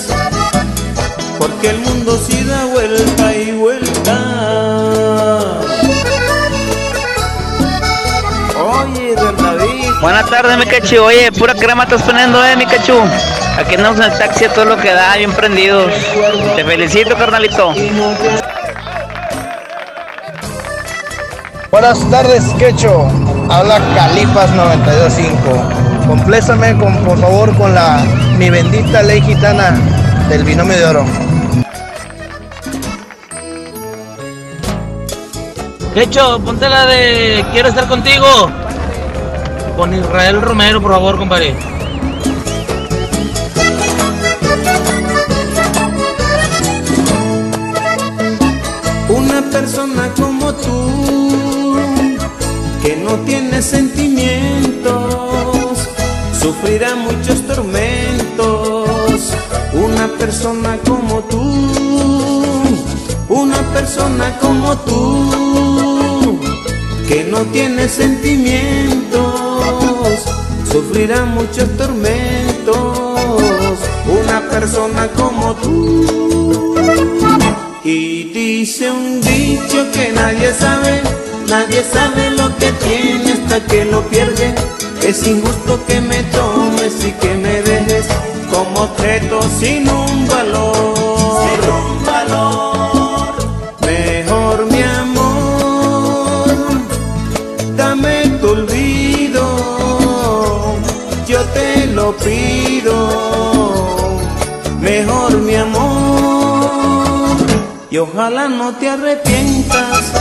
[1.37, 2.42] porque el mundo sí
[10.03, 11.01] Buenas tardes, mi cachu.
[11.01, 13.01] Oye, pura crema estás poniendo, eh, mi cachu.
[13.57, 15.93] Aquí andamos en el taxi a todo lo que da, bien prendidos.
[16.57, 17.73] Te felicito, carnalito.
[21.71, 23.07] Buenas tardes, Quecho.
[23.49, 26.05] Habla Califas 925.
[26.05, 28.03] Complézame, con, por favor, con la
[28.37, 29.71] Mi bendita ley gitana
[30.27, 31.05] del binomio de oro.
[35.95, 38.51] Hecho, ponte la de Quiero estar contigo.
[39.75, 41.55] Con Israel Romero, por favor, compadre.
[49.09, 51.75] Una persona como tú,
[52.81, 54.93] que no tiene sentimientos,
[56.39, 58.13] sufrirá muchos tormentos.
[59.73, 61.41] Una persona como tú,
[63.27, 66.39] una persona como tú,
[67.07, 68.92] que no tiene sentimientos,
[70.73, 72.77] sufrirá muchos tormentos.
[74.07, 76.75] Una persona como tú.
[77.83, 81.01] Y dice un dicho que nadie sabe,
[81.47, 84.55] nadie sabe lo que tiene hasta que lo pierde.
[85.03, 88.05] Es injusto que me tomes y que me dejes
[88.51, 90.95] como objeto sin un valor.
[91.43, 92.72] Sin un valor.
[108.13, 110.11] Ojalá no te arrepientas,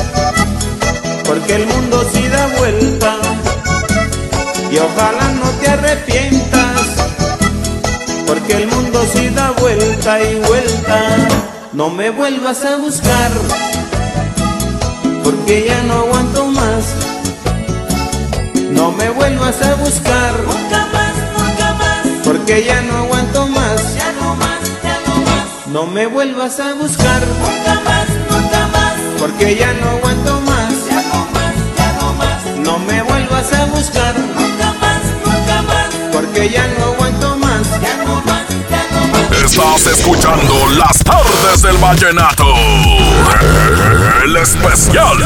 [1.26, 3.16] porque el mundo sí da vuelta.
[4.70, 6.80] Y ojalá no te arrepientas,
[8.26, 11.16] porque el mundo sí da vuelta y vuelta.
[11.74, 13.30] No me vuelvas a buscar,
[15.22, 16.84] porque ya no aguanto más.
[18.70, 23.01] No me vuelvas a buscar, nunca más, nunca más, porque ya no
[25.72, 30.70] No me vuelvas a buscar, nunca más, nunca más, porque ya no aguanto más.
[30.86, 32.44] Ya no más, ya no más.
[32.58, 37.80] No me vuelvas a buscar, nunca más, nunca más, porque ya no aguanto más.
[37.80, 39.42] Ya no más, ya no más.
[39.42, 42.54] Estás escuchando las tardes del vallenato.
[44.24, 45.16] El especial.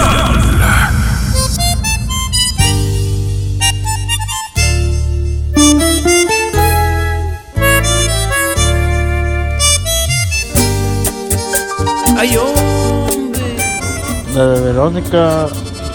[14.36, 15.46] La de Verónica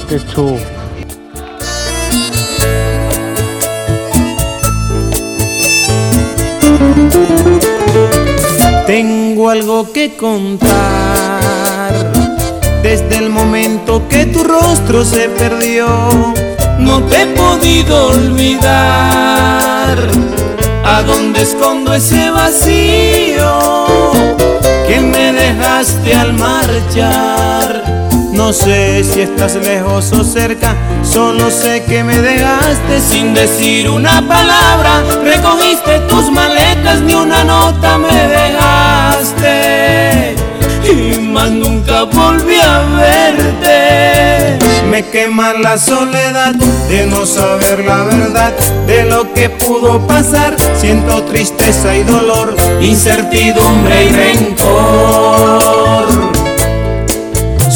[0.09, 0.57] Quechú.
[8.87, 10.71] Tengo algo que contar.
[12.81, 15.85] Desde el momento que tu rostro se perdió,
[16.79, 19.99] no te he podido olvidar.
[20.83, 23.59] ¿A dónde escondo ese vacío
[24.87, 28.00] que me dejaste al marchar?
[28.33, 34.25] No sé si estás lejos o cerca, solo sé que me dejaste sin decir una
[34.25, 35.03] palabra.
[35.23, 40.35] Recogiste tus maletas, ni una nota me dejaste.
[40.83, 44.57] Y más nunca volví a verte.
[44.89, 46.55] Me quema la soledad
[46.89, 48.53] de no saber la verdad
[48.87, 50.55] de lo que pudo pasar.
[50.77, 56.30] Siento tristeza y dolor, incertidumbre y rencor.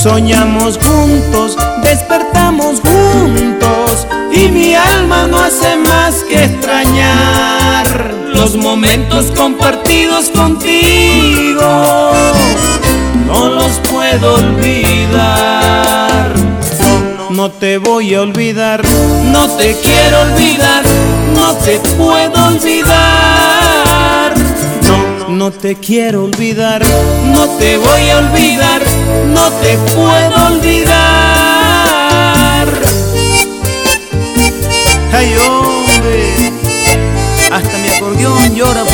[0.05, 10.29] Soñamos juntos, despertamos juntos y mi alma no hace más que extrañar los momentos compartidos
[10.29, 12.11] contigo.
[13.25, 16.31] No los puedo olvidar.
[17.31, 18.83] No, te voy a olvidar,
[19.31, 20.83] no te quiero olvidar,
[21.33, 24.24] no te puedo olvidar.
[25.36, 26.81] No, te quiero olvidar,
[27.33, 28.81] no te voy a olvidar,
[29.27, 30.95] no te puedo olvidar.
[35.11, 36.53] Ay, hombre,
[37.51, 38.86] hasta mi acordeón llora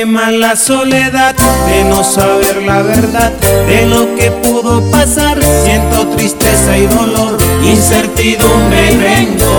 [0.00, 1.34] quema la soledad
[1.68, 3.32] de no saber la verdad
[3.68, 5.38] de lo que pudo pasar.
[5.62, 9.50] Siento tristeza y dolor, incertidumbre y rencor.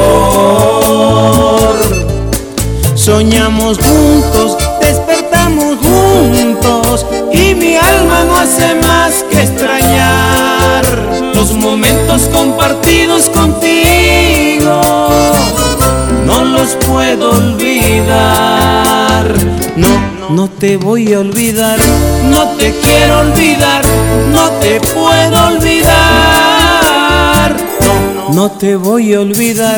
[2.96, 10.84] Soñamos juntos, despertamos juntos y mi alma no hace más que extrañar
[11.36, 14.82] los momentos compartidos contigo.
[16.26, 18.61] No los puedo olvidar.
[20.42, 21.78] No, te voy a olvidar.
[22.32, 23.84] No te quiero olvidar.
[24.34, 25.92] No te puedo olvidar.
[27.86, 29.78] No, no te voy a olvidar.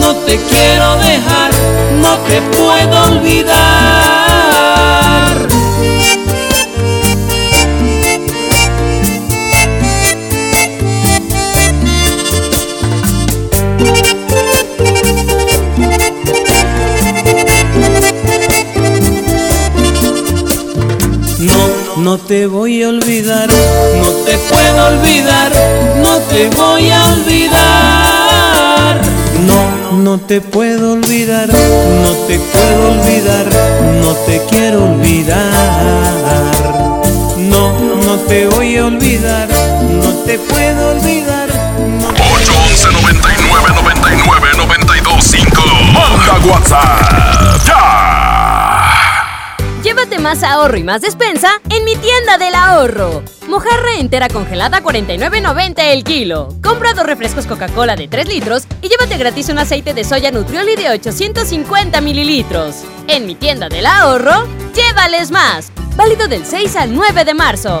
[0.00, 1.52] No te quiero dejar.
[2.02, 3.50] No te puedo olvidar.
[22.00, 25.52] No, no te voy a olvidar, no te puedo olvidar,
[26.02, 29.00] no te voy a olvidar.
[29.46, 33.46] No, no te puedo olvidar, no te puedo olvidar,
[34.02, 35.40] no te quiero olvidar.
[37.36, 39.48] No, no te voy a olvidar,
[40.02, 41.48] no te puedo olvidar.
[41.48, 45.62] 811 99 99 92 5.
[45.92, 47.99] Manda WhatsApp ya.
[50.22, 53.22] Más ahorro y más despensa en mi tienda del ahorro.
[53.48, 56.54] Mojarra entera congelada 49.90 el kilo.
[56.62, 60.76] Compra dos refrescos Coca-Cola de 3 litros y llévate gratis un aceite de soya Nutrioli
[60.76, 62.84] de 850 mililitros.
[63.08, 65.72] En mi tienda del ahorro, llévales más.
[65.96, 67.80] Válido del 6 al 9 de marzo.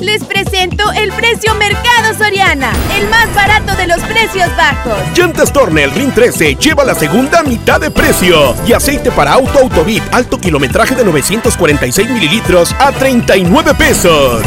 [0.00, 4.92] Les presento el precio Mercado Soriana, el más barato de los precios bajos.
[5.16, 8.54] Llantas Tornel Ring 13 lleva la segunda mitad de precio.
[8.66, 14.42] Y aceite para auto Autobit alto kilometraje de 946 mililitros a 39 pesos.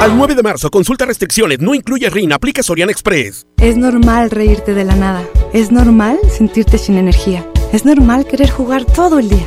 [0.00, 3.46] Al 9 de marzo, consulta restricciones, no incluye RIN, aplica Soriana Express.
[3.58, 5.22] Es normal reírte de la nada.
[5.52, 7.44] Es normal sentirte sin energía.
[7.72, 9.46] Es normal querer jugar todo el día.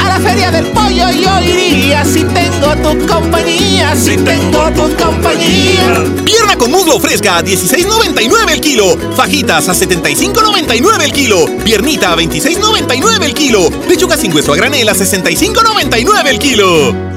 [0.00, 6.04] A la feria del pollo yo iría si tengo tu compañía, si tengo tu compañía.
[6.24, 8.96] Pierna con muslo fresca a 16.99 el kilo.
[9.16, 11.46] Fajitas a 75.99 el kilo.
[11.64, 13.70] Piernita a 26.99 el kilo.
[13.88, 16.66] Lechuga sin hueso a granel a 65.99 el kilo.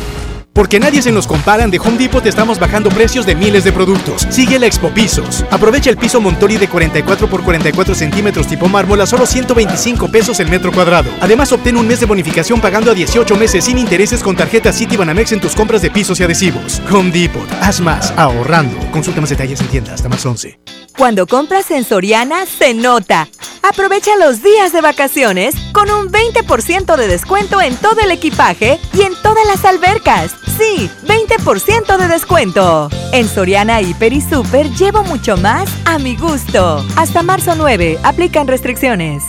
[0.53, 4.27] Porque nadie se nos comparan, de Home Depot estamos bajando precios de miles de productos.
[4.29, 5.45] Sigue la Expo Pisos.
[5.49, 10.39] Aprovecha el piso Montori de 44 por 44 centímetros tipo mármol a solo 125 pesos
[10.41, 11.09] el metro cuadrado.
[11.21, 15.31] Además, obtén un mes de bonificación pagando a 18 meses sin intereses con tarjeta Citibanamex
[15.31, 16.81] en tus compras de pisos y adhesivos.
[16.91, 17.49] Home Depot.
[17.61, 18.77] Haz más ahorrando.
[18.91, 20.80] Consulta más detalles en tienda hasta más 11.
[21.01, 23.27] Cuando compras en Soriana, se nota.
[23.63, 29.01] Aprovecha los días de vacaciones con un 20% de descuento en todo el equipaje y
[29.01, 30.35] en todas las albercas.
[30.59, 32.87] Sí, 20% de descuento.
[33.13, 36.85] En Soriana Hiper y Super llevo mucho más a mi gusto.
[36.95, 39.23] Hasta marzo 9, aplican restricciones.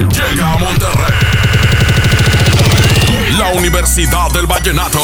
[0.00, 1.14] Llega a Monterrey.
[3.38, 4.98] La Universidad del Vallenato.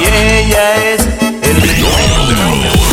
[0.00, 1.02] Y ella es
[1.42, 2.89] FM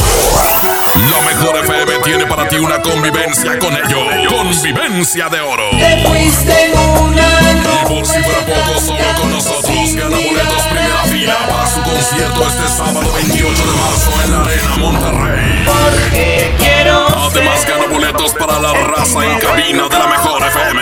[2.07, 4.07] tiene para ti una convivencia con ellos.
[4.29, 5.69] Convivencia de oro.
[5.71, 7.69] Te fuiste en un año.
[7.81, 12.47] Y por si fuera poco, solo con nosotros gana boletos primera fila para su concierto
[12.47, 15.65] este sábado 28 de marzo en la Arena Monterrey.
[15.65, 20.81] Porque quiero Además gana boletos para la raza en cabina de la mejor FM.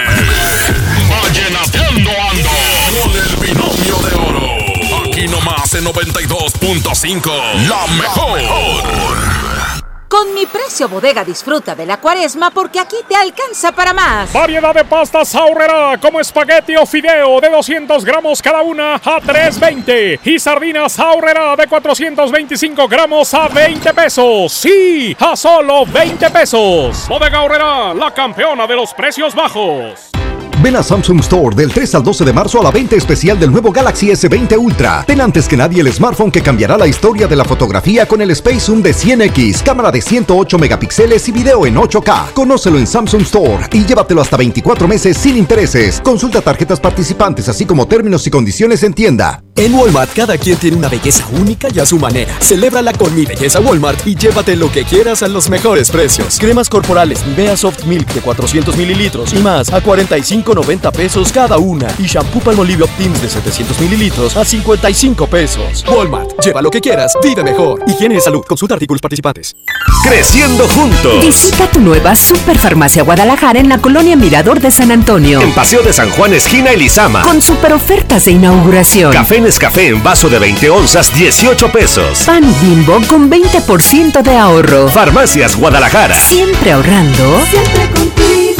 [1.24, 2.50] Vallenateando ando
[3.02, 5.10] con el binomio de oro.
[5.10, 7.32] Aquí nomás en 92.5.
[7.68, 9.45] La mejor.
[10.16, 14.32] Con mi precio bodega disfruta de la cuaresma porque aquí te alcanza para más.
[14.32, 20.22] Variedad de pastas ahorrará como espagueti o fideo de 200 gramos cada una a 3.20
[20.24, 24.54] y sardinas ahorrará de 425 gramos a 20 pesos.
[24.54, 27.10] Sí, a solo 20 pesos.
[27.10, 30.15] Bodega ahorrará, la campeona de los precios bajos.
[30.66, 33.52] Ven a Samsung Store del 3 al 12 de marzo a la venta especial del
[33.52, 35.04] nuevo Galaxy S20 Ultra.
[35.06, 38.32] Ten antes que nadie el smartphone que cambiará la historia de la fotografía con el
[38.32, 42.34] Space Zoom de 100X, cámara de 108 megapíxeles y video en 8K.
[42.34, 46.02] Conócelo en Samsung Store y llévatelo hasta 24 meses sin intereses.
[46.02, 49.44] Consulta tarjetas participantes así como términos y condiciones en tienda.
[49.58, 52.36] En Walmart cada quien tiene una belleza única y a su manera.
[52.42, 56.40] Celébrala con mi belleza Walmart y llévate lo que quieras a los mejores precios.
[56.40, 59.80] Cremas corporales Nivea Soft Milk de 400 mililitros y más a
[60.56, 61.88] 45.90 pesos cada una.
[62.00, 65.86] Y shampoo Palmolive Optims de 700 mililitros a 55 pesos.
[65.88, 67.84] Walmart, lleva lo que quieras, vive mejor.
[67.88, 69.56] Higiene y salud, consulta artículos participantes.
[70.04, 71.20] Creciendo juntos.
[71.22, 75.42] Visita tu nueva Superfarmacia Guadalajara en la colonia Mirador de San Antonio.
[75.42, 77.22] En Paseo de San Juan, esquina Elizama.
[77.22, 79.12] Con super ofertas de inauguración.
[79.12, 82.24] Café Nescafé en vaso de 20 onzas, 18 pesos.
[82.26, 84.88] Pan Bimbo con 20% de ahorro.
[84.88, 86.16] Farmacias Guadalajara.
[86.16, 87.42] Siempre ahorrando.
[87.50, 88.55] Siempre contigo.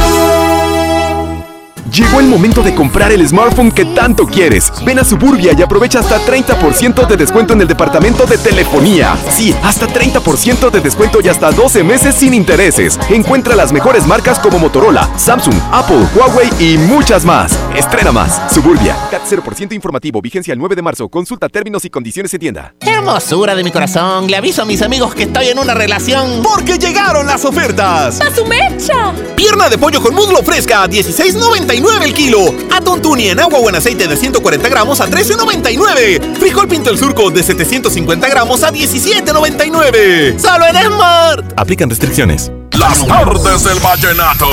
[1.96, 4.70] Llegó el momento de comprar el smartphone que tanto quieres.
[4.86, 9.16] Ven a Suburbia y aprovecha hasta 30% de descuento en el departamento de telefonía.
[9.30, 13.00] Sí, hasta 30% de descuento y hasta 12 meses sin intereses.
[13.10, 17.58] Encuentra las mejores marcas como Motorola, Samsung, Apple, Huawei y muchas más.
[17.74, 18.42] Estrena más.
[18.54, 18.98] Suburbia.
[19.10, 20.22] CAT 0% informativo.
[20.22, 21.08] Vigencia el 9 de marzo.
[21.08, 22.76] Consulta términos y condiciones en tienda.
[22.82, 24.28] Hermosura de mi corazón.
[24.28, 26.44] Le aviso a mis amigos que estoy en una relación.
[26.44, 28.20] Porque llegaron las ofertas.
[28.20, 29.14] ¡A su mecha!
[29.38, 32.54] Pierna de pollo con muslo fresca a 16.99 el kilo.
[32.72, 36.36] Atún tuni en agua o en aceite de 140 gramos a 13.99.
[36.38, 40.40] Frijol pinto el surco de 750 gramos a 17.99.
[40.40, 41.54] ¡Solo en Smart!
[41.58, 42.52] Aplican restricciones.
[42.72, 44.48] Las tardes del vallenato.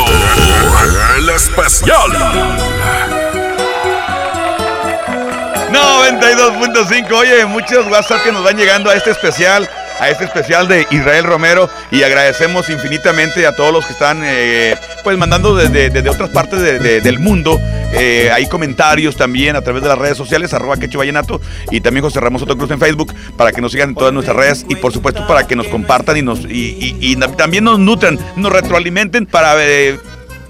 [1.18, 2.10] El especial.
[5.72, 7.12] 92.5.
[7.12, 9.68] Oye, muchos WhatsApp que nos van llegando a este especial,
[10.02, 14.74] a este especial de Israel Romero y agradecemos infinitamente a todos los que están eh,
[15.04, 17.60] pues mandando desde, desde otras partes de- de- del mundo.
[17.92, 20.98] Eh, hay comentarios también a través de las redes sociales, arroba quecho
[21.70, 24.66] y también José Ramos Cruz en Facebook para que nos sigan en todas nuestras redes
[24.68, 28.52] y por supuesto para que nos compartan y nos y, y- también nos nutran, nos
[28.52, 29.98] retroalimenten para eh,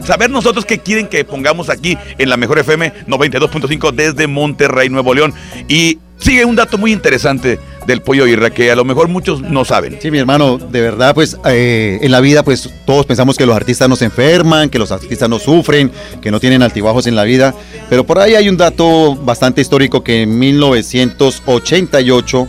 [0.05, 5.13] saber nosotros qué quieren que pongamos aquí en la Mejor FM 92.5 desde Monterrey, Nuevo
[5.15, 5.35] León.
[5.69, 9.65] Y sigue un dato muy interesante del pollo irra que a lo mejor muchos no
[9.65, 9.99] saben.
[10.01, 13.57] Sí, mi hermano, de verdad, pues eh, en la vida, pues todos pensamos que los
[13.57, 17.25] artistas no se enferman, que los artistas no sufren, que no tienen altibajos en la
[17.25, 17.55] vida,
[17.89, 22.49] pero por ahí hay un dato bastante histórico que en 1988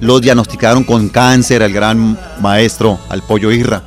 [0.00, 3.82] los diagnosticaron con cáncer al gran maestro, al pollo irra.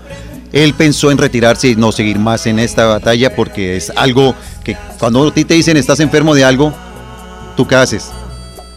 [0.53, 4.33] Él pensó en retirarse y no seguir más en esta batalla porque es algo
[4.63, 6.73] que cuando a ti te dicen estás enfermo de algo,
[7.57, 8.11] ¿tú qué haces?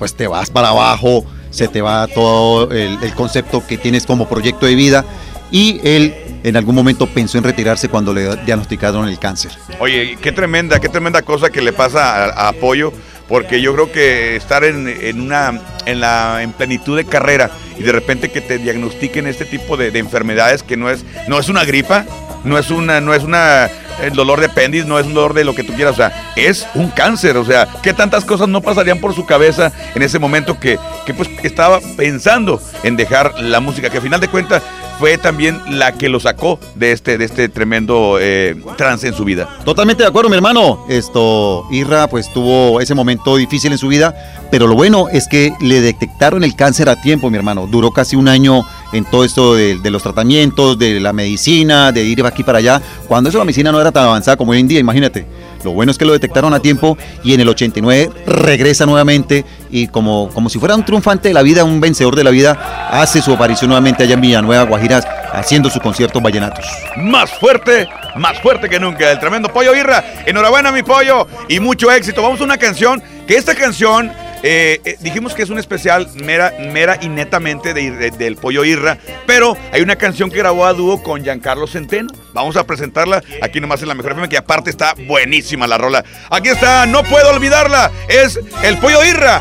[0.01, 4.67] Pues te vas para abajo, se te va todo el, concepto que tienes como proyecto
[4.67, 5.05] de vida
[5.51, 9.53] y él en algún momento pensó en retirarse cuando le diagnosticaron el cáncer.
[9.81, 12.93] Oye, qué tremenda, qué tremenda cosa que le pasa a, a Pollo,
[13.29, 17.83] porque yo creo que estar en, en una en la en plenitud de carrera y
[17.83, 21.49] de repente que te diagnostiquen este tipo de, de enfermedades que no es no es
[21.49, 22.07] una gripa,
[22.45, 23.69] no es una no es una
[24.03, 26.33] el dolor de apéndice, no es un dolor de lo que tú quieras, o sea,
[26.37, 30.19] es un cáncer, o sea, qué tantas cosas no pasarían por su cabeza en ese
[30.19, 34.63] momento que, que pues estaba pensando en dejar la música, que al final de cuentas
[34.99, 39.25] fue también la que lo sacó de este, de este tremendo eh, trance en su
[39.25, 39.49] vida.
[39.65, 40.85] Totalmente de acuerdo, mi hermano.
[40.89, 44.15] Esto, Irra, pues tuvo ese momento difícil en su vida,
[44.51, 47.69] pero lo bueno es que le detectaron el cáncer a tiempo, mi hermano.
[47.69, 52.25] Duró casi un año en todo esto de, los tratamientos, de la medicina, de ir
[52.25, 52.81] aquí para allá.
[53.07, 55.27] Cuando eso la medicina no era tan avanzada como hoy en día, imagínate.
[55.65, 59.89] Lo bueno es que lo detectaron a tiempo y en el 89 regresa nuevamente y
[59.89, 63.21] como, como si fuera un triunfante de la vida, un vencedor de la vida, hace
[63.21, 66.65] su aparición nuevamente allá en Villanueva, Guajiras, haciendo sus conciertos vallenatos.
[66.97, 70.05] Más fuerte, más fuerte que nunca, el tremendo pollo Irra.
[70.27, 72.23] Enhorabuena, mi pollo, y mucho éxito.
[72.23, 74.13] Vamos a una canción, que esta canción
[74.43, 78.65] eh, eh, dijimos que es un especial mera, mera y netamente de, de- del Pollo
[78.65, 82.09] Irra, pero hay una canción que grabó a dúo con Giancarlo Centeno.
[82.33, 86.05] Vamos a presentarla aquí nomás en la Mejor FM, que aparte está buenísima la rola.
[86.31, 89.41] Aquí está, no puedo olvidarla, es el Pollo Irra.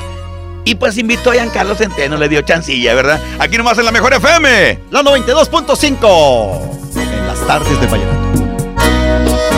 [0.66, 3.22] Y pues invitó a Giancarlo Centeno, le dio chancilla, ¿verdad?
[3.40, 4.80] Aquí nomás en la Mejor FM.
[4.92, 9.57] La 92.5 en las tardes de Vallenato.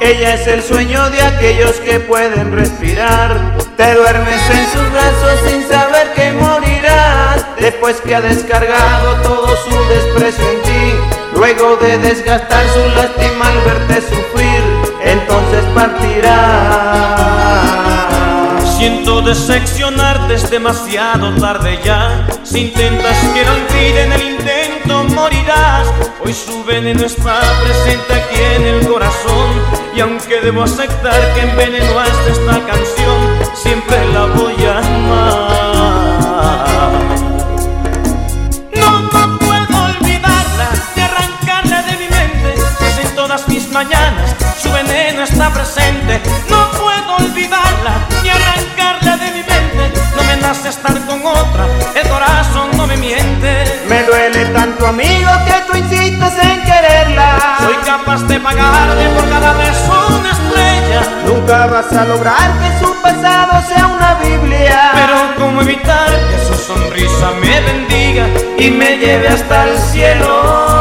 [0.00, 3.38] Ella es el sueño de aquellos que pueden respirar.
[3.76, 7.44] Te duermes en sus brazos sin saber que morirás.
[7.58, 10.94] Después que ha descargado todo su desprecio en ti.
[11.34, 14.62] Luego de desgastar su lástima al verte sufrir,
[15.04, 17.16] entonces partirá.
[18.78, 22.26] Siento decepcionarte, es demasiado tarde ya.
[22.42, 25.86] Si intentas que no olviden el intento, morirás.
[26.24, 29.79] Hoy su veneno está presente aquí en el corazón.
[29.94, 36.20] Y aunque debo aceptar que envenenaste esta canción, siempre la voy a amar.
[38.76, 44.70] No, no puedo olvidarla ni arrancarla de mi mente, pues en todas mis mañanas su
[44.72, 46.20] veneno está presente.
[46.48, 49.69] No puedo olvidarla ni arrancarla de mi mente,
[50.50, 53.64] nace estar con otra, el corazón no me miente.
[53.88, 57.56] Me duele tanto, amigo, que tú insistes en quererla.
[57.60, 61.02] Soy capaz de pagarle por cada beso una estrella.
[61.24, 64.90] Nunca vas a lograr que su pasado sea una Biblia.
[64.92, 68.26] Pero cómo evitar que su sonrisa me bendiga
[68.58, 70.79] y me lleve hasta el cielo.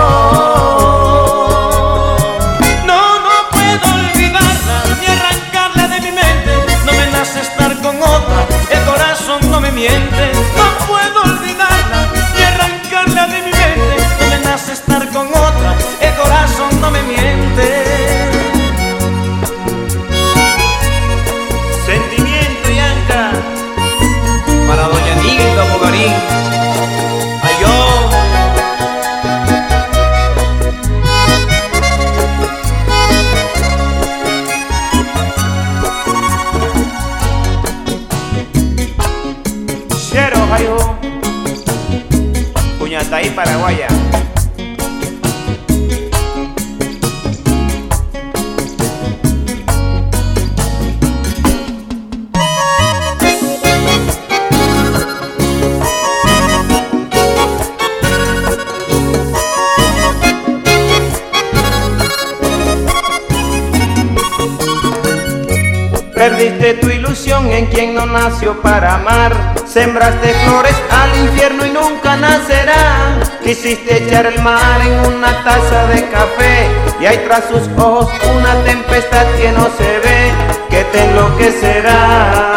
[69.71, 73.19] Sembraste flores al infierno y nunca nacerá.
[73.43, 76.67] Quisiste echar el mar en una taza de café.
[76.99, 80.31] Y hay tras sus ojos una tempestad que no se ve,
[80.71, 82.49] que te enloquecerá.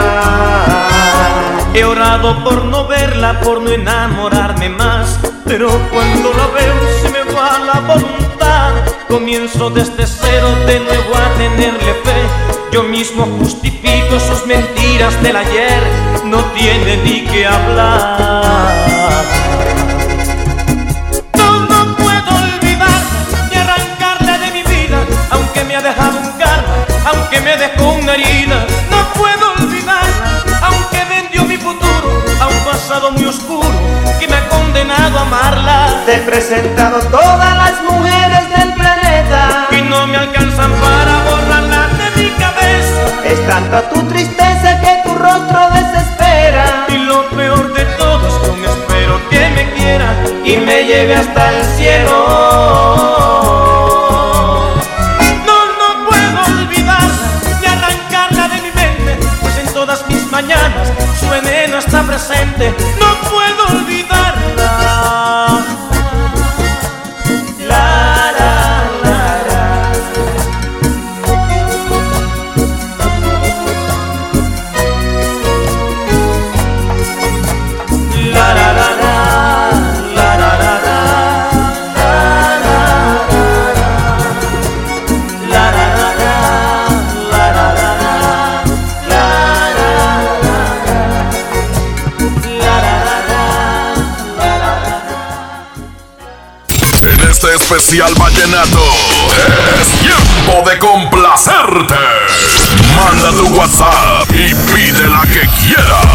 [1.75, 7.31] He orado por no verla, por no enamorarme más, pero cuando la veo se me
[7.35, 8.73] va la voluntad.
[9.07, 12.62] Comienzo desde cero de nuevo a tenerle fe.
[12.73, 15.83] Yo mismo justifico sus mentiras del ayer.
[16.25, 18.73] No tiene ni que hablar.
[21.37, 23.03] No, no puedo olvidar
[23.51, 28.15] ni arrancarla de mi vida, aunque me ha dejado un karma, aunque me dejó una
[28.15, 28.67] herida.
[28.91, 30.07] No puedo olvidar,
[30.63, 33.69] aunque vendió mi futuro a un pasado muy oscuro
[34.19, 36.03] que me ha condenado a amarla.
[36.07, 42.02] Te he presentado todas las mujeres del planeta y no me alcanzan para borrarla.
[43.25, 48.47] Es tanta tu tristeza que tu rostro desespera Y lo peor de todo es que
[48.49, 50.15] aún espero que me quiera
[50.45, 52.27] y me lleve hasta el cielo.
[55.47, 57.29] No, no puedo olvidarla
[57.61, 60.89] ni arrancarla de mi mente, pues en todas mis mañanas
[61.21, 62.75] su veneno está presente.
[62.99, 63.92] No puedo olvidarla.
[97.77, 98.85] Especial vallenato
[99.81, 101.95] es tiempo de complacerte.
[102.95, 106.07] Manda tu WhatsApp y pide la que quieras.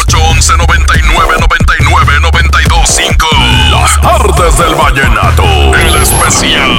[0.00, 3.26] 811 99 99 92 5.
[3.70, 5.44] Las tardes del vallenato.
[5.74, 6.70] El especial.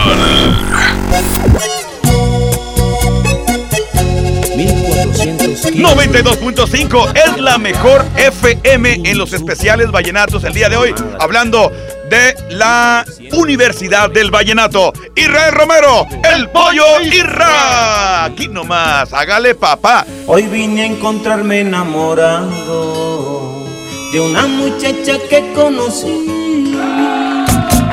[5.73, 11.71] 92.5 es la mejor FM en los especiales vallenatos el día de hoy, hablando
[12.09, 14.93] de la Universidad del Vallenato.
[15.15, 16.05] Israel Romero,
[16.35, 18.25] el pollo Irra.
[18.25, 20.05] Aquí nomás, hágale papá.
[20.27, 23.63] Hoy vine a encontrarme enamorado
[24.11, 26.29] de una muchacha que conocí.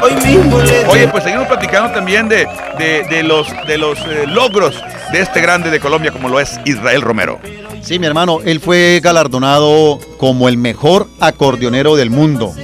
[0.03, 2.47] Hoy mismo le Oye, pues seguimos platicando también de,
[2.79, 4.83] de- de los, de los eh, logros
[5.13, 7.39] de este grande de Colombia como lo es Israel Romero.
[7.83, 12.55] Sí, mi hermano, él fue galardonado como el mejor acordeonero del mundo.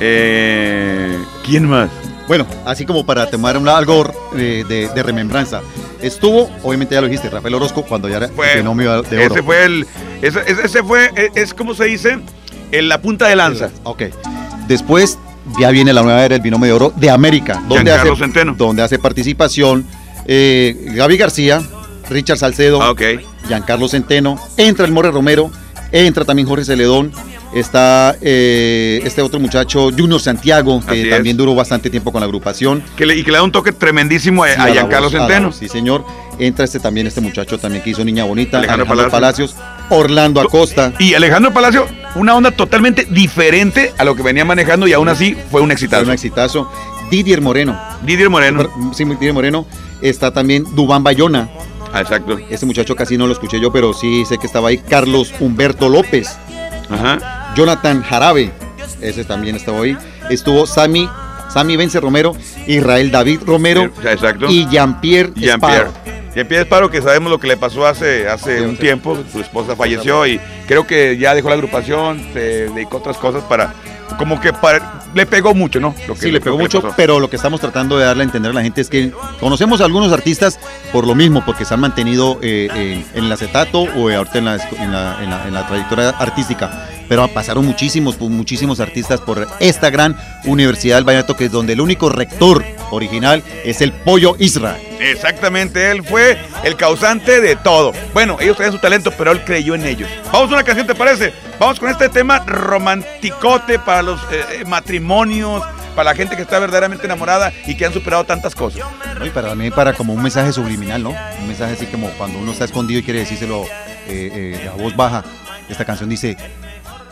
[0.00, 1.90] eh, ¿quién más?
[2.28, 5.60] Bueno, así como para tomar un- algo de, de- de remembranza.
[6.00, 9.34] Estuvo, obviamente ya lo dijiste, Rafael Orozco, cuando ya era Fue, el binomio de oro.
[9.34, 9.86] ese fue el,
[10.22, 12.18] ese, ese- ese fue, es, es como se dice,
[12.72, 13.70] en la punta de lanza.
[13.84, 14.04] Ok.
[14.68, 15.18] Después
[15.58, 18.54] ya viene la nueva era del binomio de oro de América, donde hace, Giancarlo Centeno.
[18.56, 19.84] donde hace participación
[20.26, 21.62] eh, Gaby García,
[22.10, 23.02] Richard Salcedo, Ah, ok.
[23.48, 25.50] Giancarlo Centeno, entra el More Romero,
[25.92, 27.12] entra también Jorge Celedón,
[27.54, 31.38] está eh, este otro muchacho, Junior Santiago, que Así también es.
[31.38, 32.82] duró bastante tiempo con la agrupación.
[32.96, 35.18] Que le- y que le da un toque tremendísimo a, Sí, a Giancarlo voz, a
[35.18, 35.46] la Centeno.
[35.48, 36.04] voz, Sí, señor.
[36.38, 39.54] Entra este también, este muchacho también que hizo Niña Bonita, Alejandro Alejandro, Palacios.
[39.90, 40.92] Orlando Acosta.
[40.98, 45.36] Y Alejandro Palacio, una onda totalmente diferente a lo que venía manejando y aún así
[45.50, 46.04] fue un exitazo.
[46.04, 46.70] Fue un exitazo.
[47.10, 47.78] Didier Moreno.
[48.02, 48.68] Didier Moreno.
[48.92, 49.66] Sí, Didier Moreno.
[50.00, 51.48] Está también Dubán Bayona.
[51.92, 52.38] Ah, exacto.
[52.50, 54.78] Este muchacho casi no lo escuché yo, pero sí sé que estaba ahí.
[54.78, 56.36] Carlos Humberto López.
[56.90, 57.52] Ajá.
[57.54, 58.52] Jonathan Jarabe.
[59.00, 59.96] Ese también estaba ahí.
[60.30, 61.08] Estuvo Sammy,
[61.48, 62.34] Sammy Vence Romero,
[62.66, 64.46] Israel David Romero exacto.
[64.50, 65.90] y Jean-Pierre Jean-Pierre.
[66.34, 66.48] Esparo.
[66.48, 69.16] Jean-Pierre Esparo, que sabemos lo que le pasó hace, hace un tiempo.
[69.32, 73.42] Su esposa falleció y creo que ya dejó la agrupación, se dedicó a otras cosas
[73.44, 73.72] para.
[74.18, 75.94] Como que para, le pegó mucho, ¿no?
[76.06, 78.50] Lo que- Sí, le pegó mucho, pero lo que estamos tratando de darle a entender
[78.50, 79.10] a la gente es que
[79.40, 80.60] conocemos a algunos artistas
[80.92, 84.44] por lo mismo, porque se han mantenido eh, eh, en el acetato o ahorita en
[84.44, 86.86] la, en la- en la- en la trayectoria artística.
[87.08, 91.80] Pero pasaron muchísimos, muchísimos artistas por esta gran universidad del Vallenato, que es donde el
[91.80, 94.78] único rector original es el pollo Isra.
[95.00, 97.92] Exactamente, él fue el causante de todo.
[98.12, 100.08] Bueno, ellos tenían su talento, pero él creyó en ellos.
[100.32, 101.32] Vamos a una canción, ¿te parece?
[101.58, 105.62] Vamos con este tema romanticote para los eh, matrimonios,
[105.94, 108.82] para la gente que está verdaderamente enamorada y que han superado tantas cosas.
[109.24, 111.10] Y para mí, para como un mensaje subliminal, ¿no?
[111.40, 113.64] Un mensaje así como cuando uno está escondido y quiere decírselo
[114.08, 115.24] eh, eh, a voz baja.
[115.68, 116.36] Esta canción dice,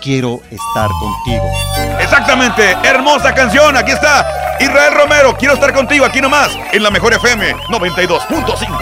[0.03, 1.50] quiero estar contigo.
[2.00, 3.76] Exactamente, hermosa canción.
[3.76, 5.36] Aquí está Israel Romero.
[5.36, 8.78] Quiero estar contigo aquí nomás en la mejor FM 92.5.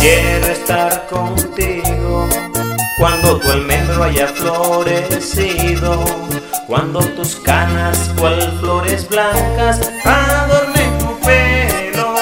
[0.00, 2.28] Quiero estar contigo
[2.98, 6.04] cuando tu almendro haya florecido,
[6.66, 12.14] cuando tus canas cual flores blancas adornen tu pelo.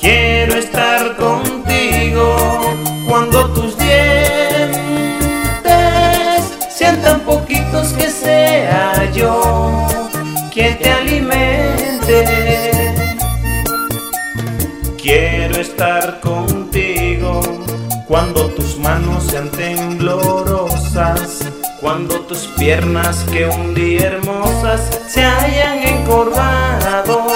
[0.00, 0.99] Quiero estar
[10.50, 12.24] quien te alimente.
[15.00, 17.40] Quiero estar contigo
[18.06, 21.40] cuando tus manos sean temblorosas,
[21.80, 27.26] cuando tus piernas que un día hermosas se hayan encorvado.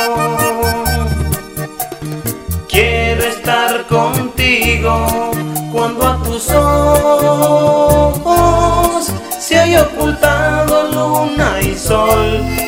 [2.68, 5.30] Quiero estar contigo
[5.72, 8.24] cuando a tus ojos
[9.38, 10.33] se haya ocultado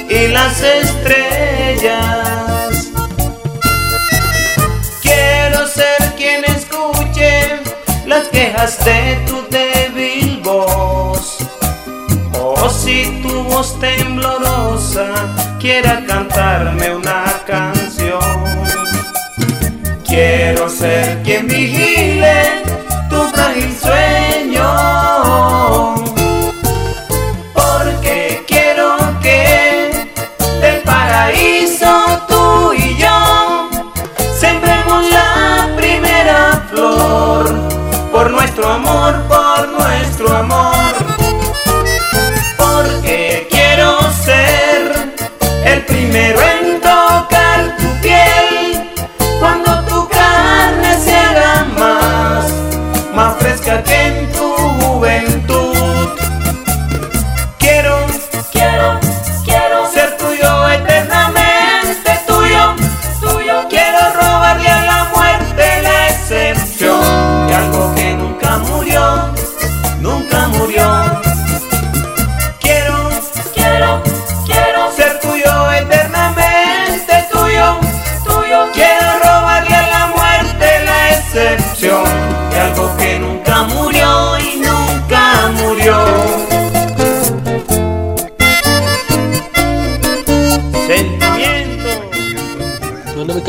[0.09, 2.07] y las estrellas.
[5.03, 7.61] Quiero ser quien escuche
[8.07, 11.39] las quejas de tu débil voz.
[12.39, 15.07] O si tu voz temblorosa
[15.61, 18.21] quiera cantarme una canción.
[20.05, 21.96] Quiero ser quien vigile
[38.97, 39.36] amor,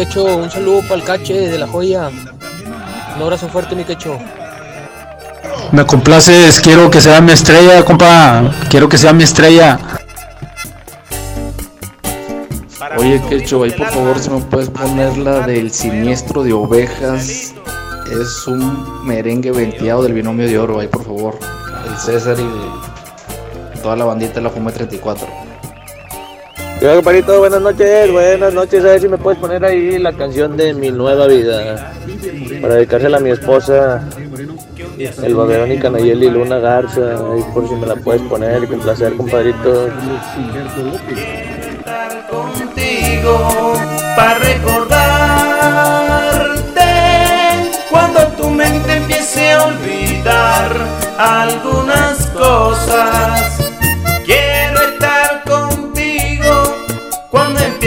[0.08, 0.38] quecho?
[0.38, 2.10] Un saludo para el cache de la joya.
[3.16, 4.18] Un abrazo fuerte, mi quecho.
[5.72, 8.52] Me complaces, quiero que sea mi estrella, compa.
[8.70, 9.80] Quiero que sea mi estrella.
[12.98, 17.54] Oye, Quecho, ahí por favor si me puedes poner la del siniestro de ovejas.
[18.12, 21.38] Es un merengue venteado del binomio de oro, ahí por favor.
[21.88, 25.47] El César y de toda la bandita de la Fuma 34.
[26.80, 28.86] Yo, compadrito, buenas noches, buenas noches.
[28.86, 31.92] A ver si me puedes poner ahí la canción de mi nueva vida.
[32.62, 34.08] Para dedicársela a mi esposa,
[35.24, 37.16] Elba Verónica Nayeli Luna Garza.
[37.34, 38.64] Ahí por si me la puedes poner.
[38.64, 39.90] Y con placer, compadrito.
[42.30, 43.74] contigo
[44.16, 44.88] para recordarte
[47.90, 50.76] cuando tu mente empiece a olvidar
[51.18, 53.67] algunas cosas.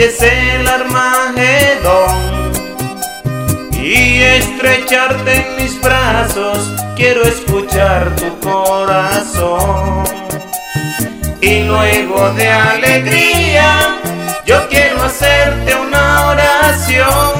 [0.01, 2.51] Empiece el Armagedón
[3.71, 6.73] y estrecharte en mis brazos.
[6.95, 10.03] Quiero escuchar tu corazón
[11.39, 13.99] y luego de alegría
[14.43, 17.30] yo quiero hacerte una oración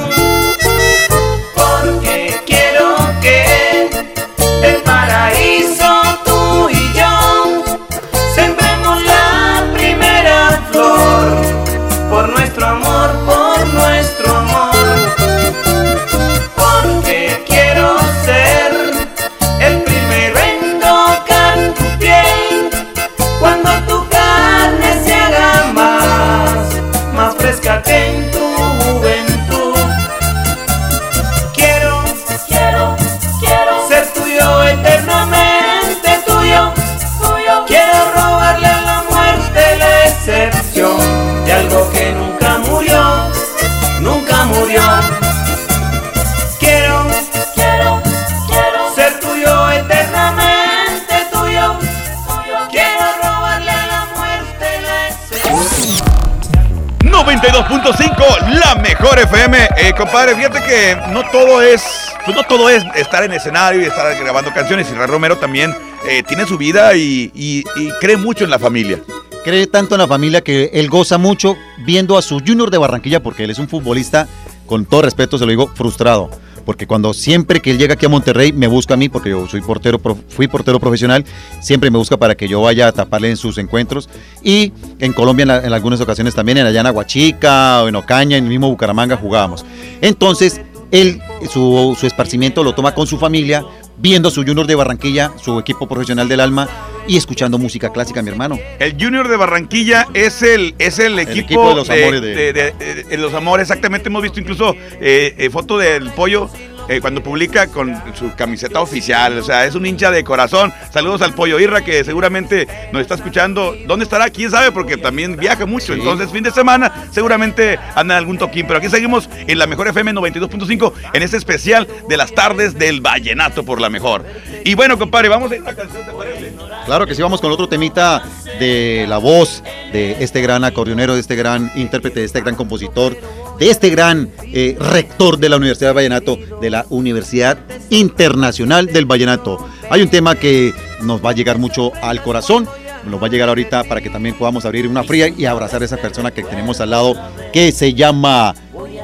[57.68, 59.68] 92.5, la mejor FM.
[59.76, 61.82] Eh, compadre, fíjate que no todo es,
[62.24, 64.88] pues no todo es estar en escenario y estar grabando canciones.
[64.90, 65.74] Israel Romero también
[66.08, 67.62] eh, tiene su vida y- y
[68.00, 68.98] cree mucho en la familia.
[69.44, 73.22] Cree tanto en la familia que él goza mucho viendo a su Junior de Barranquilla
[73.22, 74.26] porque él es un futbolista,
[74.66, 76.30] con todo respeto se lo digo, frustrado.
[76.64, 79.46] Porque cuando siempre que él llega aquí a Monterrey me busca a mí, porque yo
[79.48, 81.24] soy portero, fui portero profesional,
[81.60, 84.08] siempre me busca para que yo vaya a taparle en sus encuentros.
[84.42, 88.44] Y en Colombia en algunas ocasiones también, en allá en Aguachica o en Ocaña, en
[88.44, 89.64] el mismo Bucaramanga jugábamos.
[90.00, 90.60] Entonces,
[90.90, 93.64] él su, su esparcimiento lo toma con su familia,
[93.98, 96.68] viendo su Junior de Barranquilla, su equipo profesional del alma,
[97.06, 98.58] y escuchando música clásica, mi hermano.
[98.78, 102.52] El Junior de Barranquilla es el, es el equipo, equipo de los amores de- de-
[102.52, 103.62] de- de- de los amores.
[103.68, 106.48] Exactamente, hemos visto incluso eh, eh, foto del pollo.
[106.88, 110.72] Eh, cuando publica con su camiseta oficial, o sea, es un hincha de corazón.
[110.92, 113.74] Saludos al Pollo Irra que seguramente nos está escuchando.
[113.86, 114.30] ¿Dónde estará?
[114.30, 114.72] ¿Quién sabe?
[114.72, 115.92] Porque también viaja mucho.
[115.92, 118.66] Entonces, fin de semana, seguramente anda en algún toquín.
[118.66, 123.00] Pero aquí seguimos en la mejor FM 92.5 en este especial de las tardes del
[123.00, 124.24] Vallenato por la mejor.
[124.64, 126.52] Y bueno, compadre, vamos a ir a una canción, ¿te parece?
[126.86, 128.22] Claro que sí, vamos con otro temita
[128.58, 129.62] de la voz
[129.92, 133.16] de este gran acordeonero, de este gran intérprete, de este gran compositor,
[133.58, 137.58] de este gran eh, rector de la Universidad de Vallenato, de la Universidad
[137.90, 139.66] Internacional del Vallenato.
[139.90, 140.72] Hay un tema que
[141.02, 142.68] nos va a llegar mucho al corazón,
[143.04, 145.84] nos va a llegar ahorita para que también podamos abrir una fría y abrazar a
[145.84, 147.14] esa persona que tenemos al lado,
[147.52, 148.54] que se llama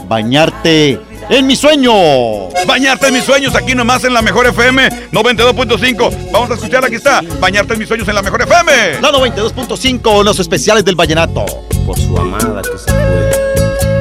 [0.08, 0.98] Bañarte
[1.30, 1.92] en mi sueño.
[2.66, 6.30] Bañarte en mis sueños, aquí nomás en la mejor FM 92.5.
[6.32, 7.22] Vamos a escuchar, aquí está.
[7.40, 9.00] Bañarte en mis sueños en la mejor FM.
[9.00, 11.44] La 92.5, los especiales del Vallenato.
[11.86, 13.47] por su amada que se fue.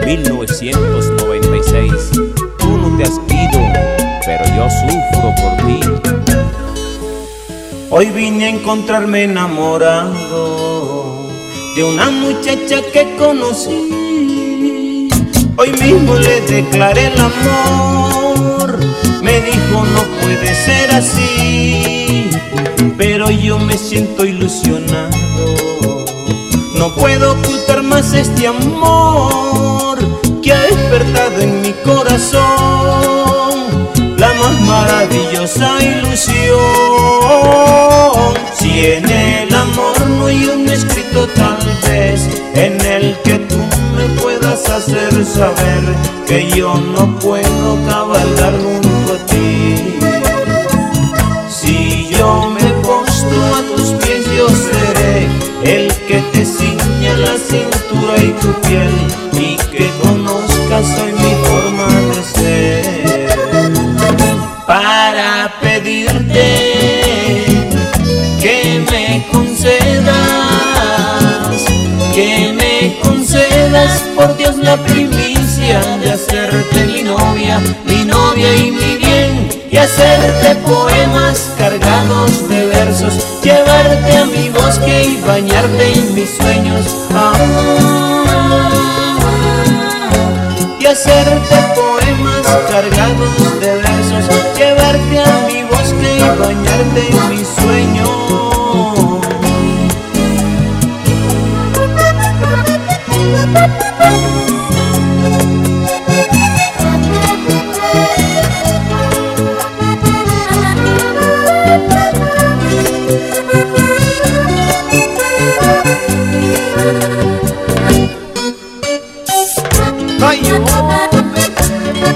[0.08, 1.92] 1996.
[2.58, 3.60] Tú no te has ido,
[4.26, 5.82] pero yo sufro por ti.
[7.90, 10.16] Hoy vine a encontrarme enamorado
[11.76, 15.10] de una muchacha que conocí.
[15.58, 18.80] Hoy mismo le declaré el amor.
[19.22, 22.30] Me dijo no puede ser así,
[22.98, 25.87] pero yo me siento ilusionado.
[26.76, 29.98] No puedo ocultar más este amor
[30.42, 33.68] que ha despertado en mi corazón
[34.18, 36.38] la más maravillosa ilusión.
[38.54, 41.58] Si en el amor no hay un escrito tal
[41.88, 43.58] vez en el que tú
[43.96, 45.84] me puedas hacer saber
[46.28, 50.00] que yo no puedo cabalgar junto a ti.
[51.50, 52.57] Si yo me
[59.34, 63.28] y que conozcas hoy mi forma de ser.
[64.66, 66.48] Para pedirte
[68.42, 70.16] que me concedas,
[72.14, 78.98] que me concedas por Dios la primicia de hacerte mi novia, mi novia y mi
[78.98, 83.14] bien, y hacerte poemas cargados de versos,
[83.44, 86.86] llevarte a mi bosque y bañarte en mis sueños.
[87.14, 88.17] Ah,
[90.88, 98.47] hacerte poemas cargados de versos, llevarte a mi bosque y bañarte en mis sueños.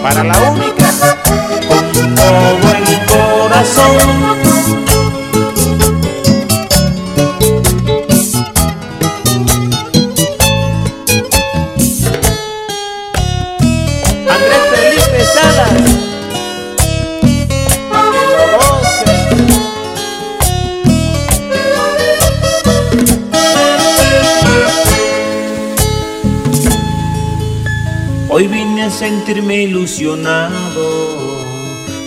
[0.02, 0.90] Para la única,
[1.68, 4.91] con todo el corazón.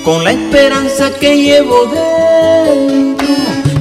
[0.05, 3.27] Con la esperanza que llevo dentro,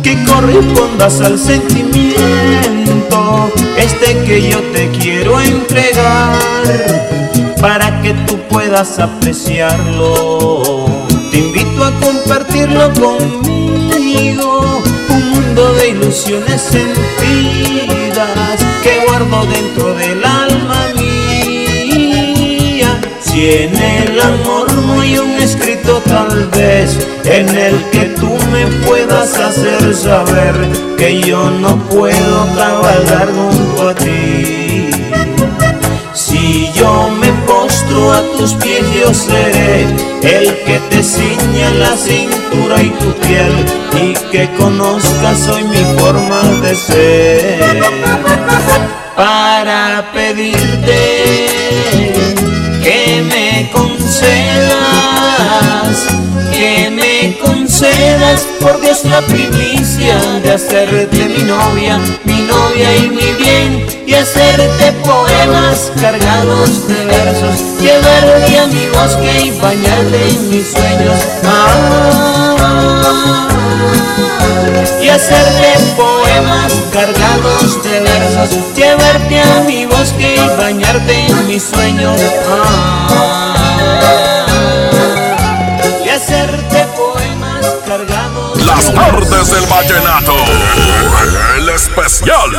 [0.01, 6.39] que correspondas al sentimiento, este que yo te quiero entregar,
[7.59, 10.85] para que tú puedas apreciarlo.
[11.29, 18.29] Te invito a compartirlo conmigo, un mundo de ilusiones sentidas
[18.81, 20.12] que guardo dentro del
[23.33, 26.95] Si en el amor no hay un escrito tal vez
[27.25, 30.53] en el que tú me puedas hacer saber
[30.99, 34.91] que yo no puedo cabalgar junto a ti.
[36.13, 39.87] Si yo me postro a tus pies, yo seré
[40.21, 43.65] el que te ciña la cintura y tu piel
[43.99, 47.81] y que conozcas hoy mi forma de ser.
[49.15, 51.63] Para pedirte
[53.73, 54.83] concedas,
[56.53, 63.33] que me concedas por Dios la primicia de hacerte mi novia, mi novia y mi
[63.43, 70.71] bien, y hacerte poemas cargados de versos, llevarte a mi bosque y bañarte en mis
[70.71, 71.19] sueños.
[71.45, 72.53] Ah,
[75.01, 82.21] y hacerte poemas cargados de versos, llevarte a mi bosque y bañarte en mis sueños.
[82.49, 83.62] Ah,
[86.05, 90.35] y hacerte poemas cargados Las tardes del vallenato.
[91.57, 92.49] El especial.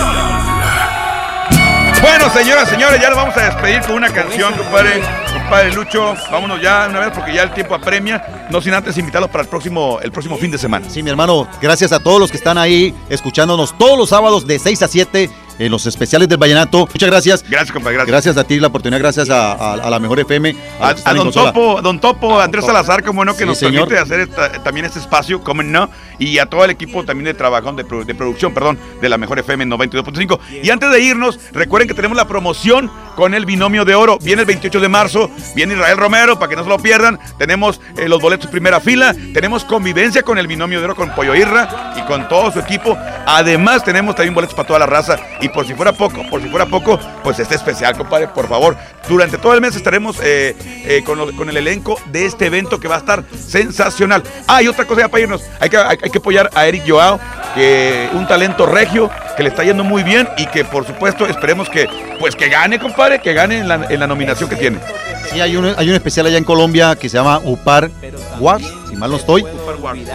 [2.00, 5.02] Bueno, señoras, señores, ya nos vamos a despedir con una canción, compadre.
[5.32, 8.46] Compadre Lucho, vámonos ya una vez porque ya el tiempo apremia.
[8.50, 10.88] No sin antes invitarlos para el próximo, el próximo fin de semana.
[10.90, 14.58] Sí, mi hermano, gracias a todos los que están ahí escuchándonos todos los sábados de
[14.58, 16.80] 6 a 7 en los especiales del Vallenato.
[16.92, 17.44] Muchas gracias.
[17.48, 17.96] Gracias, compadre.
[17.96, 18.10] Gracias.
[18.12, 20.54] Gracias a ti la oportunidad, gracias a, a- a la mejor FM.
[20.80, 21.30] A, a don.
[21.32, 23.88] Topo, don Topo, Andrés Salazar, como no, que Sí, nos señor.
[23.88, 27.34] permite hacer esta- también este espacio, como no, y a todo el equipo también de
[27.34, 30.38] trabajo, de producción, perdón, de la mejor FM 92.5.
[30.62, 34.18] Y antes de irnos, recuerden que tenemos la promoción con el binomio de oro.
[34.20, 37.18] Viene el 28 de marzo, viene Israel Romero, para que no se lo pierdan.
[37.38, 41.34] Tenemos eh, los boletos primera fila, tenemos convivencia con el binomio de oro, con Pollo
[41.34, 42.96] Irra y con todo su equipo.
[43.26, 45.18] Además, tenemos también boletos para toda la raza.
[45.44, 48.76] Y por si fuera poco, por si fuera poco, pues este especial, compadre, por favor.
[49.06, 50.56] Durante todo el mes estaremos eh,
[50.86, 54.22] eh, con, lo- con el elenco de este evento que va a estar sensacional.
[54.46, 56.84] Ah, y otra cosa ya para irnos, hay que, hay, hay que apoyar a Eric
[56.88, 57.20] Joao,
[57.54, 61.68] que un talento regio, que le está yendo muy bien y que por supuesto esperemos
[61.68, 61.88] que,
[62.18, 64.78] pues que gane, compadre, que gane en la, en la nominación que tiene.
[65.30, 67.90] Sí, hay un, hay un especial allá en Colombia que se llama UPAR
[68.40, 69.42] Wars, si mal no estoy.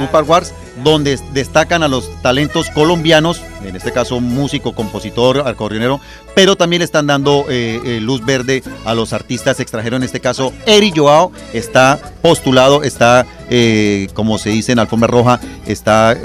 [0.06, 0.53] UPAR Wars,
[0.84, 5.99] donde destacan a los talentos colombianos, en este caso músico, compositor, acordeonero,
[6.35, 10.53] pero también están dando eh, eh, luz verde a los artistas extranjeros, en este caso
[10.65, 16.18] Eri Joao está postulado, está, eh, como se dice en Alfombra Roja, está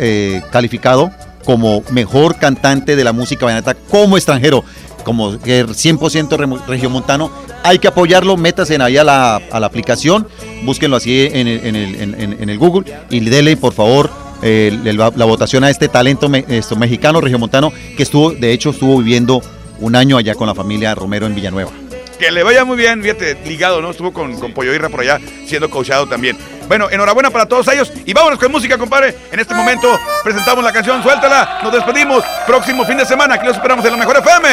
[0.50, 1.10] calificado
[1.44, 4.64] como mejor cantante de la música vallenata como extranjero
[5.04, 7.30] como que 100% remo- regiomontano.
[7.62, 10.26] Hay que apoyarlo, métase ahí a la, a la aplicación,
[10.64, 14.10] búsquenlo así en el, en el- en- en- el Google y denle por favor
[14.42, 18.70] eh, la, la votación a este talento me- esto, mexicano, regiomontano, que estuvo, de hecho,
[18.70, 19.42] estuvo viviendo
[19.80, 21.70] un año allá con la familia Romero en Villanueva.
[22.18, 23.90] Que le vaya muy bien, fíjate, ligado, ¿no?
[23.90, 26.38] Estuvo con, con Pollo Irra por allá, siendo coachado también.
[26.68, 29.14] Bueno, enhorabuena para todos ellos y vámonos con música, compadre.
[29.32, 32.22] En este momento presentamos la canción, suéltala, nos despedimos.
[32.46, 34.48] Próximo fin de semana, aquí los esperamos en la mejor FM.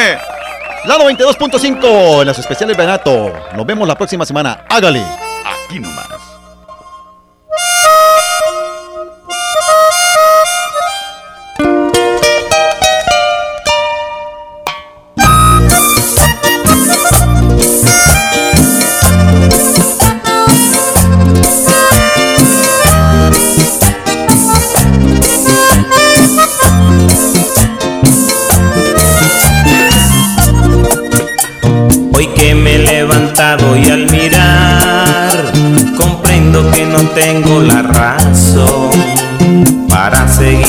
[0.86, 3.32] La 92.5 en los especiales Benato.
[3.54, 4.64] Nos vemos la próxima semana.
[4.68, 5.00] Hágale.
[5.44, 6.08] Aquí nomás.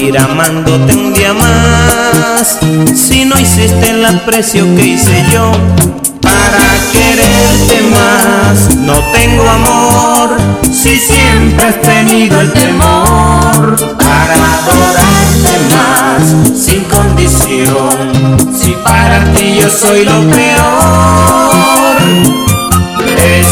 [0.04, 2.60] Seguir amándote un día más.
[2.94, 5.52] Si no hiciste el aprecio que hice yo
[6.22, 10.38] para quererte más, no tengo amor.
[10.64, 16.24] Si siempre has tenido el temor para adorarte más,
[16.66, 18.52] sin condición.
[18.54, 21.98] Si para ti yo soy lo peor,
[23.40, 23.48] es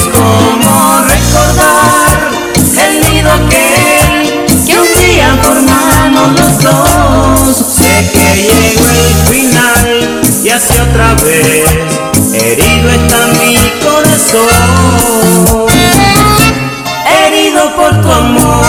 [10.54, 11.66] así otra vez
[12.34, 14.48] herido está mi corazón.
[17.08, 18.66] Herido por tu amor,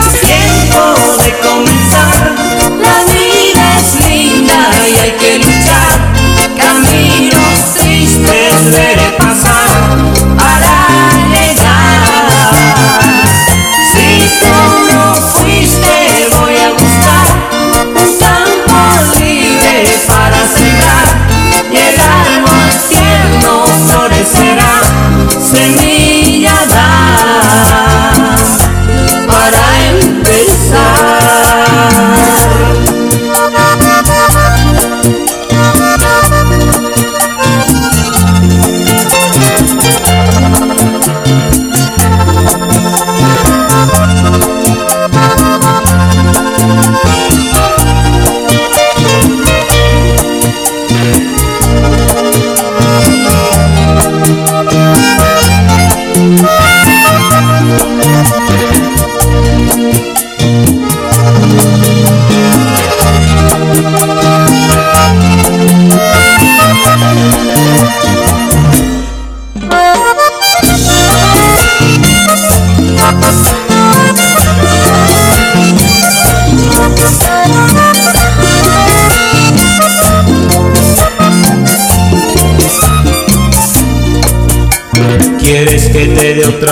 [0.00, 0.80] es tiempo
[1.24, 2.34] de comenzar.
[2.80, 5.96] La vida es linda y hay que luchar.
[6.56, 8.54] Caminos tristes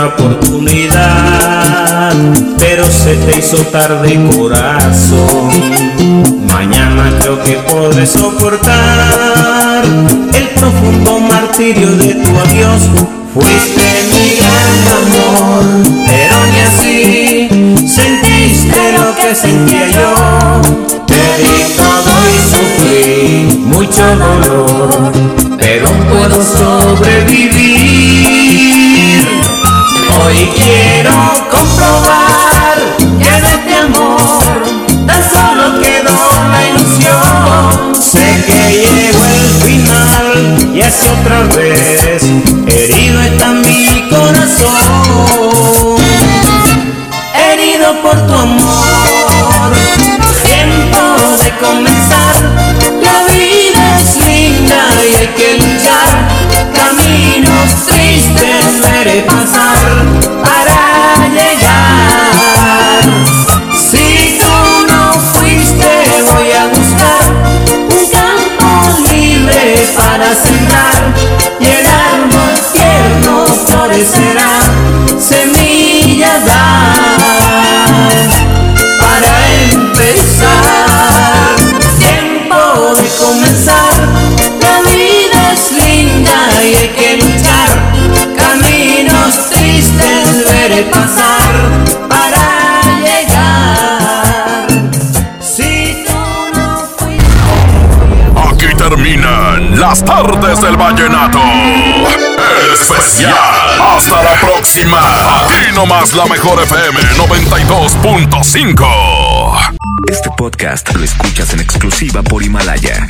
[0.04, 2.12] oportunidad,
[2.58, 5.50] pero se te hizo tarde corazón.
[6.52, 9.84] Mañana creo que podré soportar
[10.34, 12.82] el profundo martirio de tu adiós.
[13.32, 15.64] Fuiste mi gran amor,
[16.06, 17.48] pero ni así
[17.86, 20.12] sentiste lo que sentía yo.
[21.06, 23.14] Te di todo y sufrí
[23.64, 24.45] mucho dolor,
[40.86, 42.22] otra vez
[42.68, 45.96] herido está mi corazón.
[47.34, 49.72] Herido por tu amor,
[50.44, 51.02] tiempo
[51.42, 52.36] de comenzar.
[53.02, 54.80] La vida es linda
[55.10, 56.12] y hay que luchar.
[56.72, 59.82] Caminos tristes veré pasar
[60.42, 60.95] para
[90.90, 91.54] pasar
[92.08, 94.66] para llegar.
[95.40, 96.18] Si tú
[96.54, 96.84] no
[98.50, 101.38] Aquí terminan las tardes del vallenato.
[101.40, 103.34] El especial.
[103.80, 105.00] Hasta la próxima.
[105.44, 108.86] Aquí nomás la mejor FM 92.5.
[110.08, 113.06] Este podcast lo escuchas en exclusiva por Himalaya.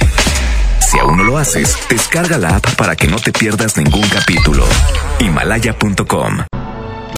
[0.81, 4.65] Si aún no lo haces, descarga la app para que no te pierdas ningún capítulo.
[5.19, 6.45] Himalaya.com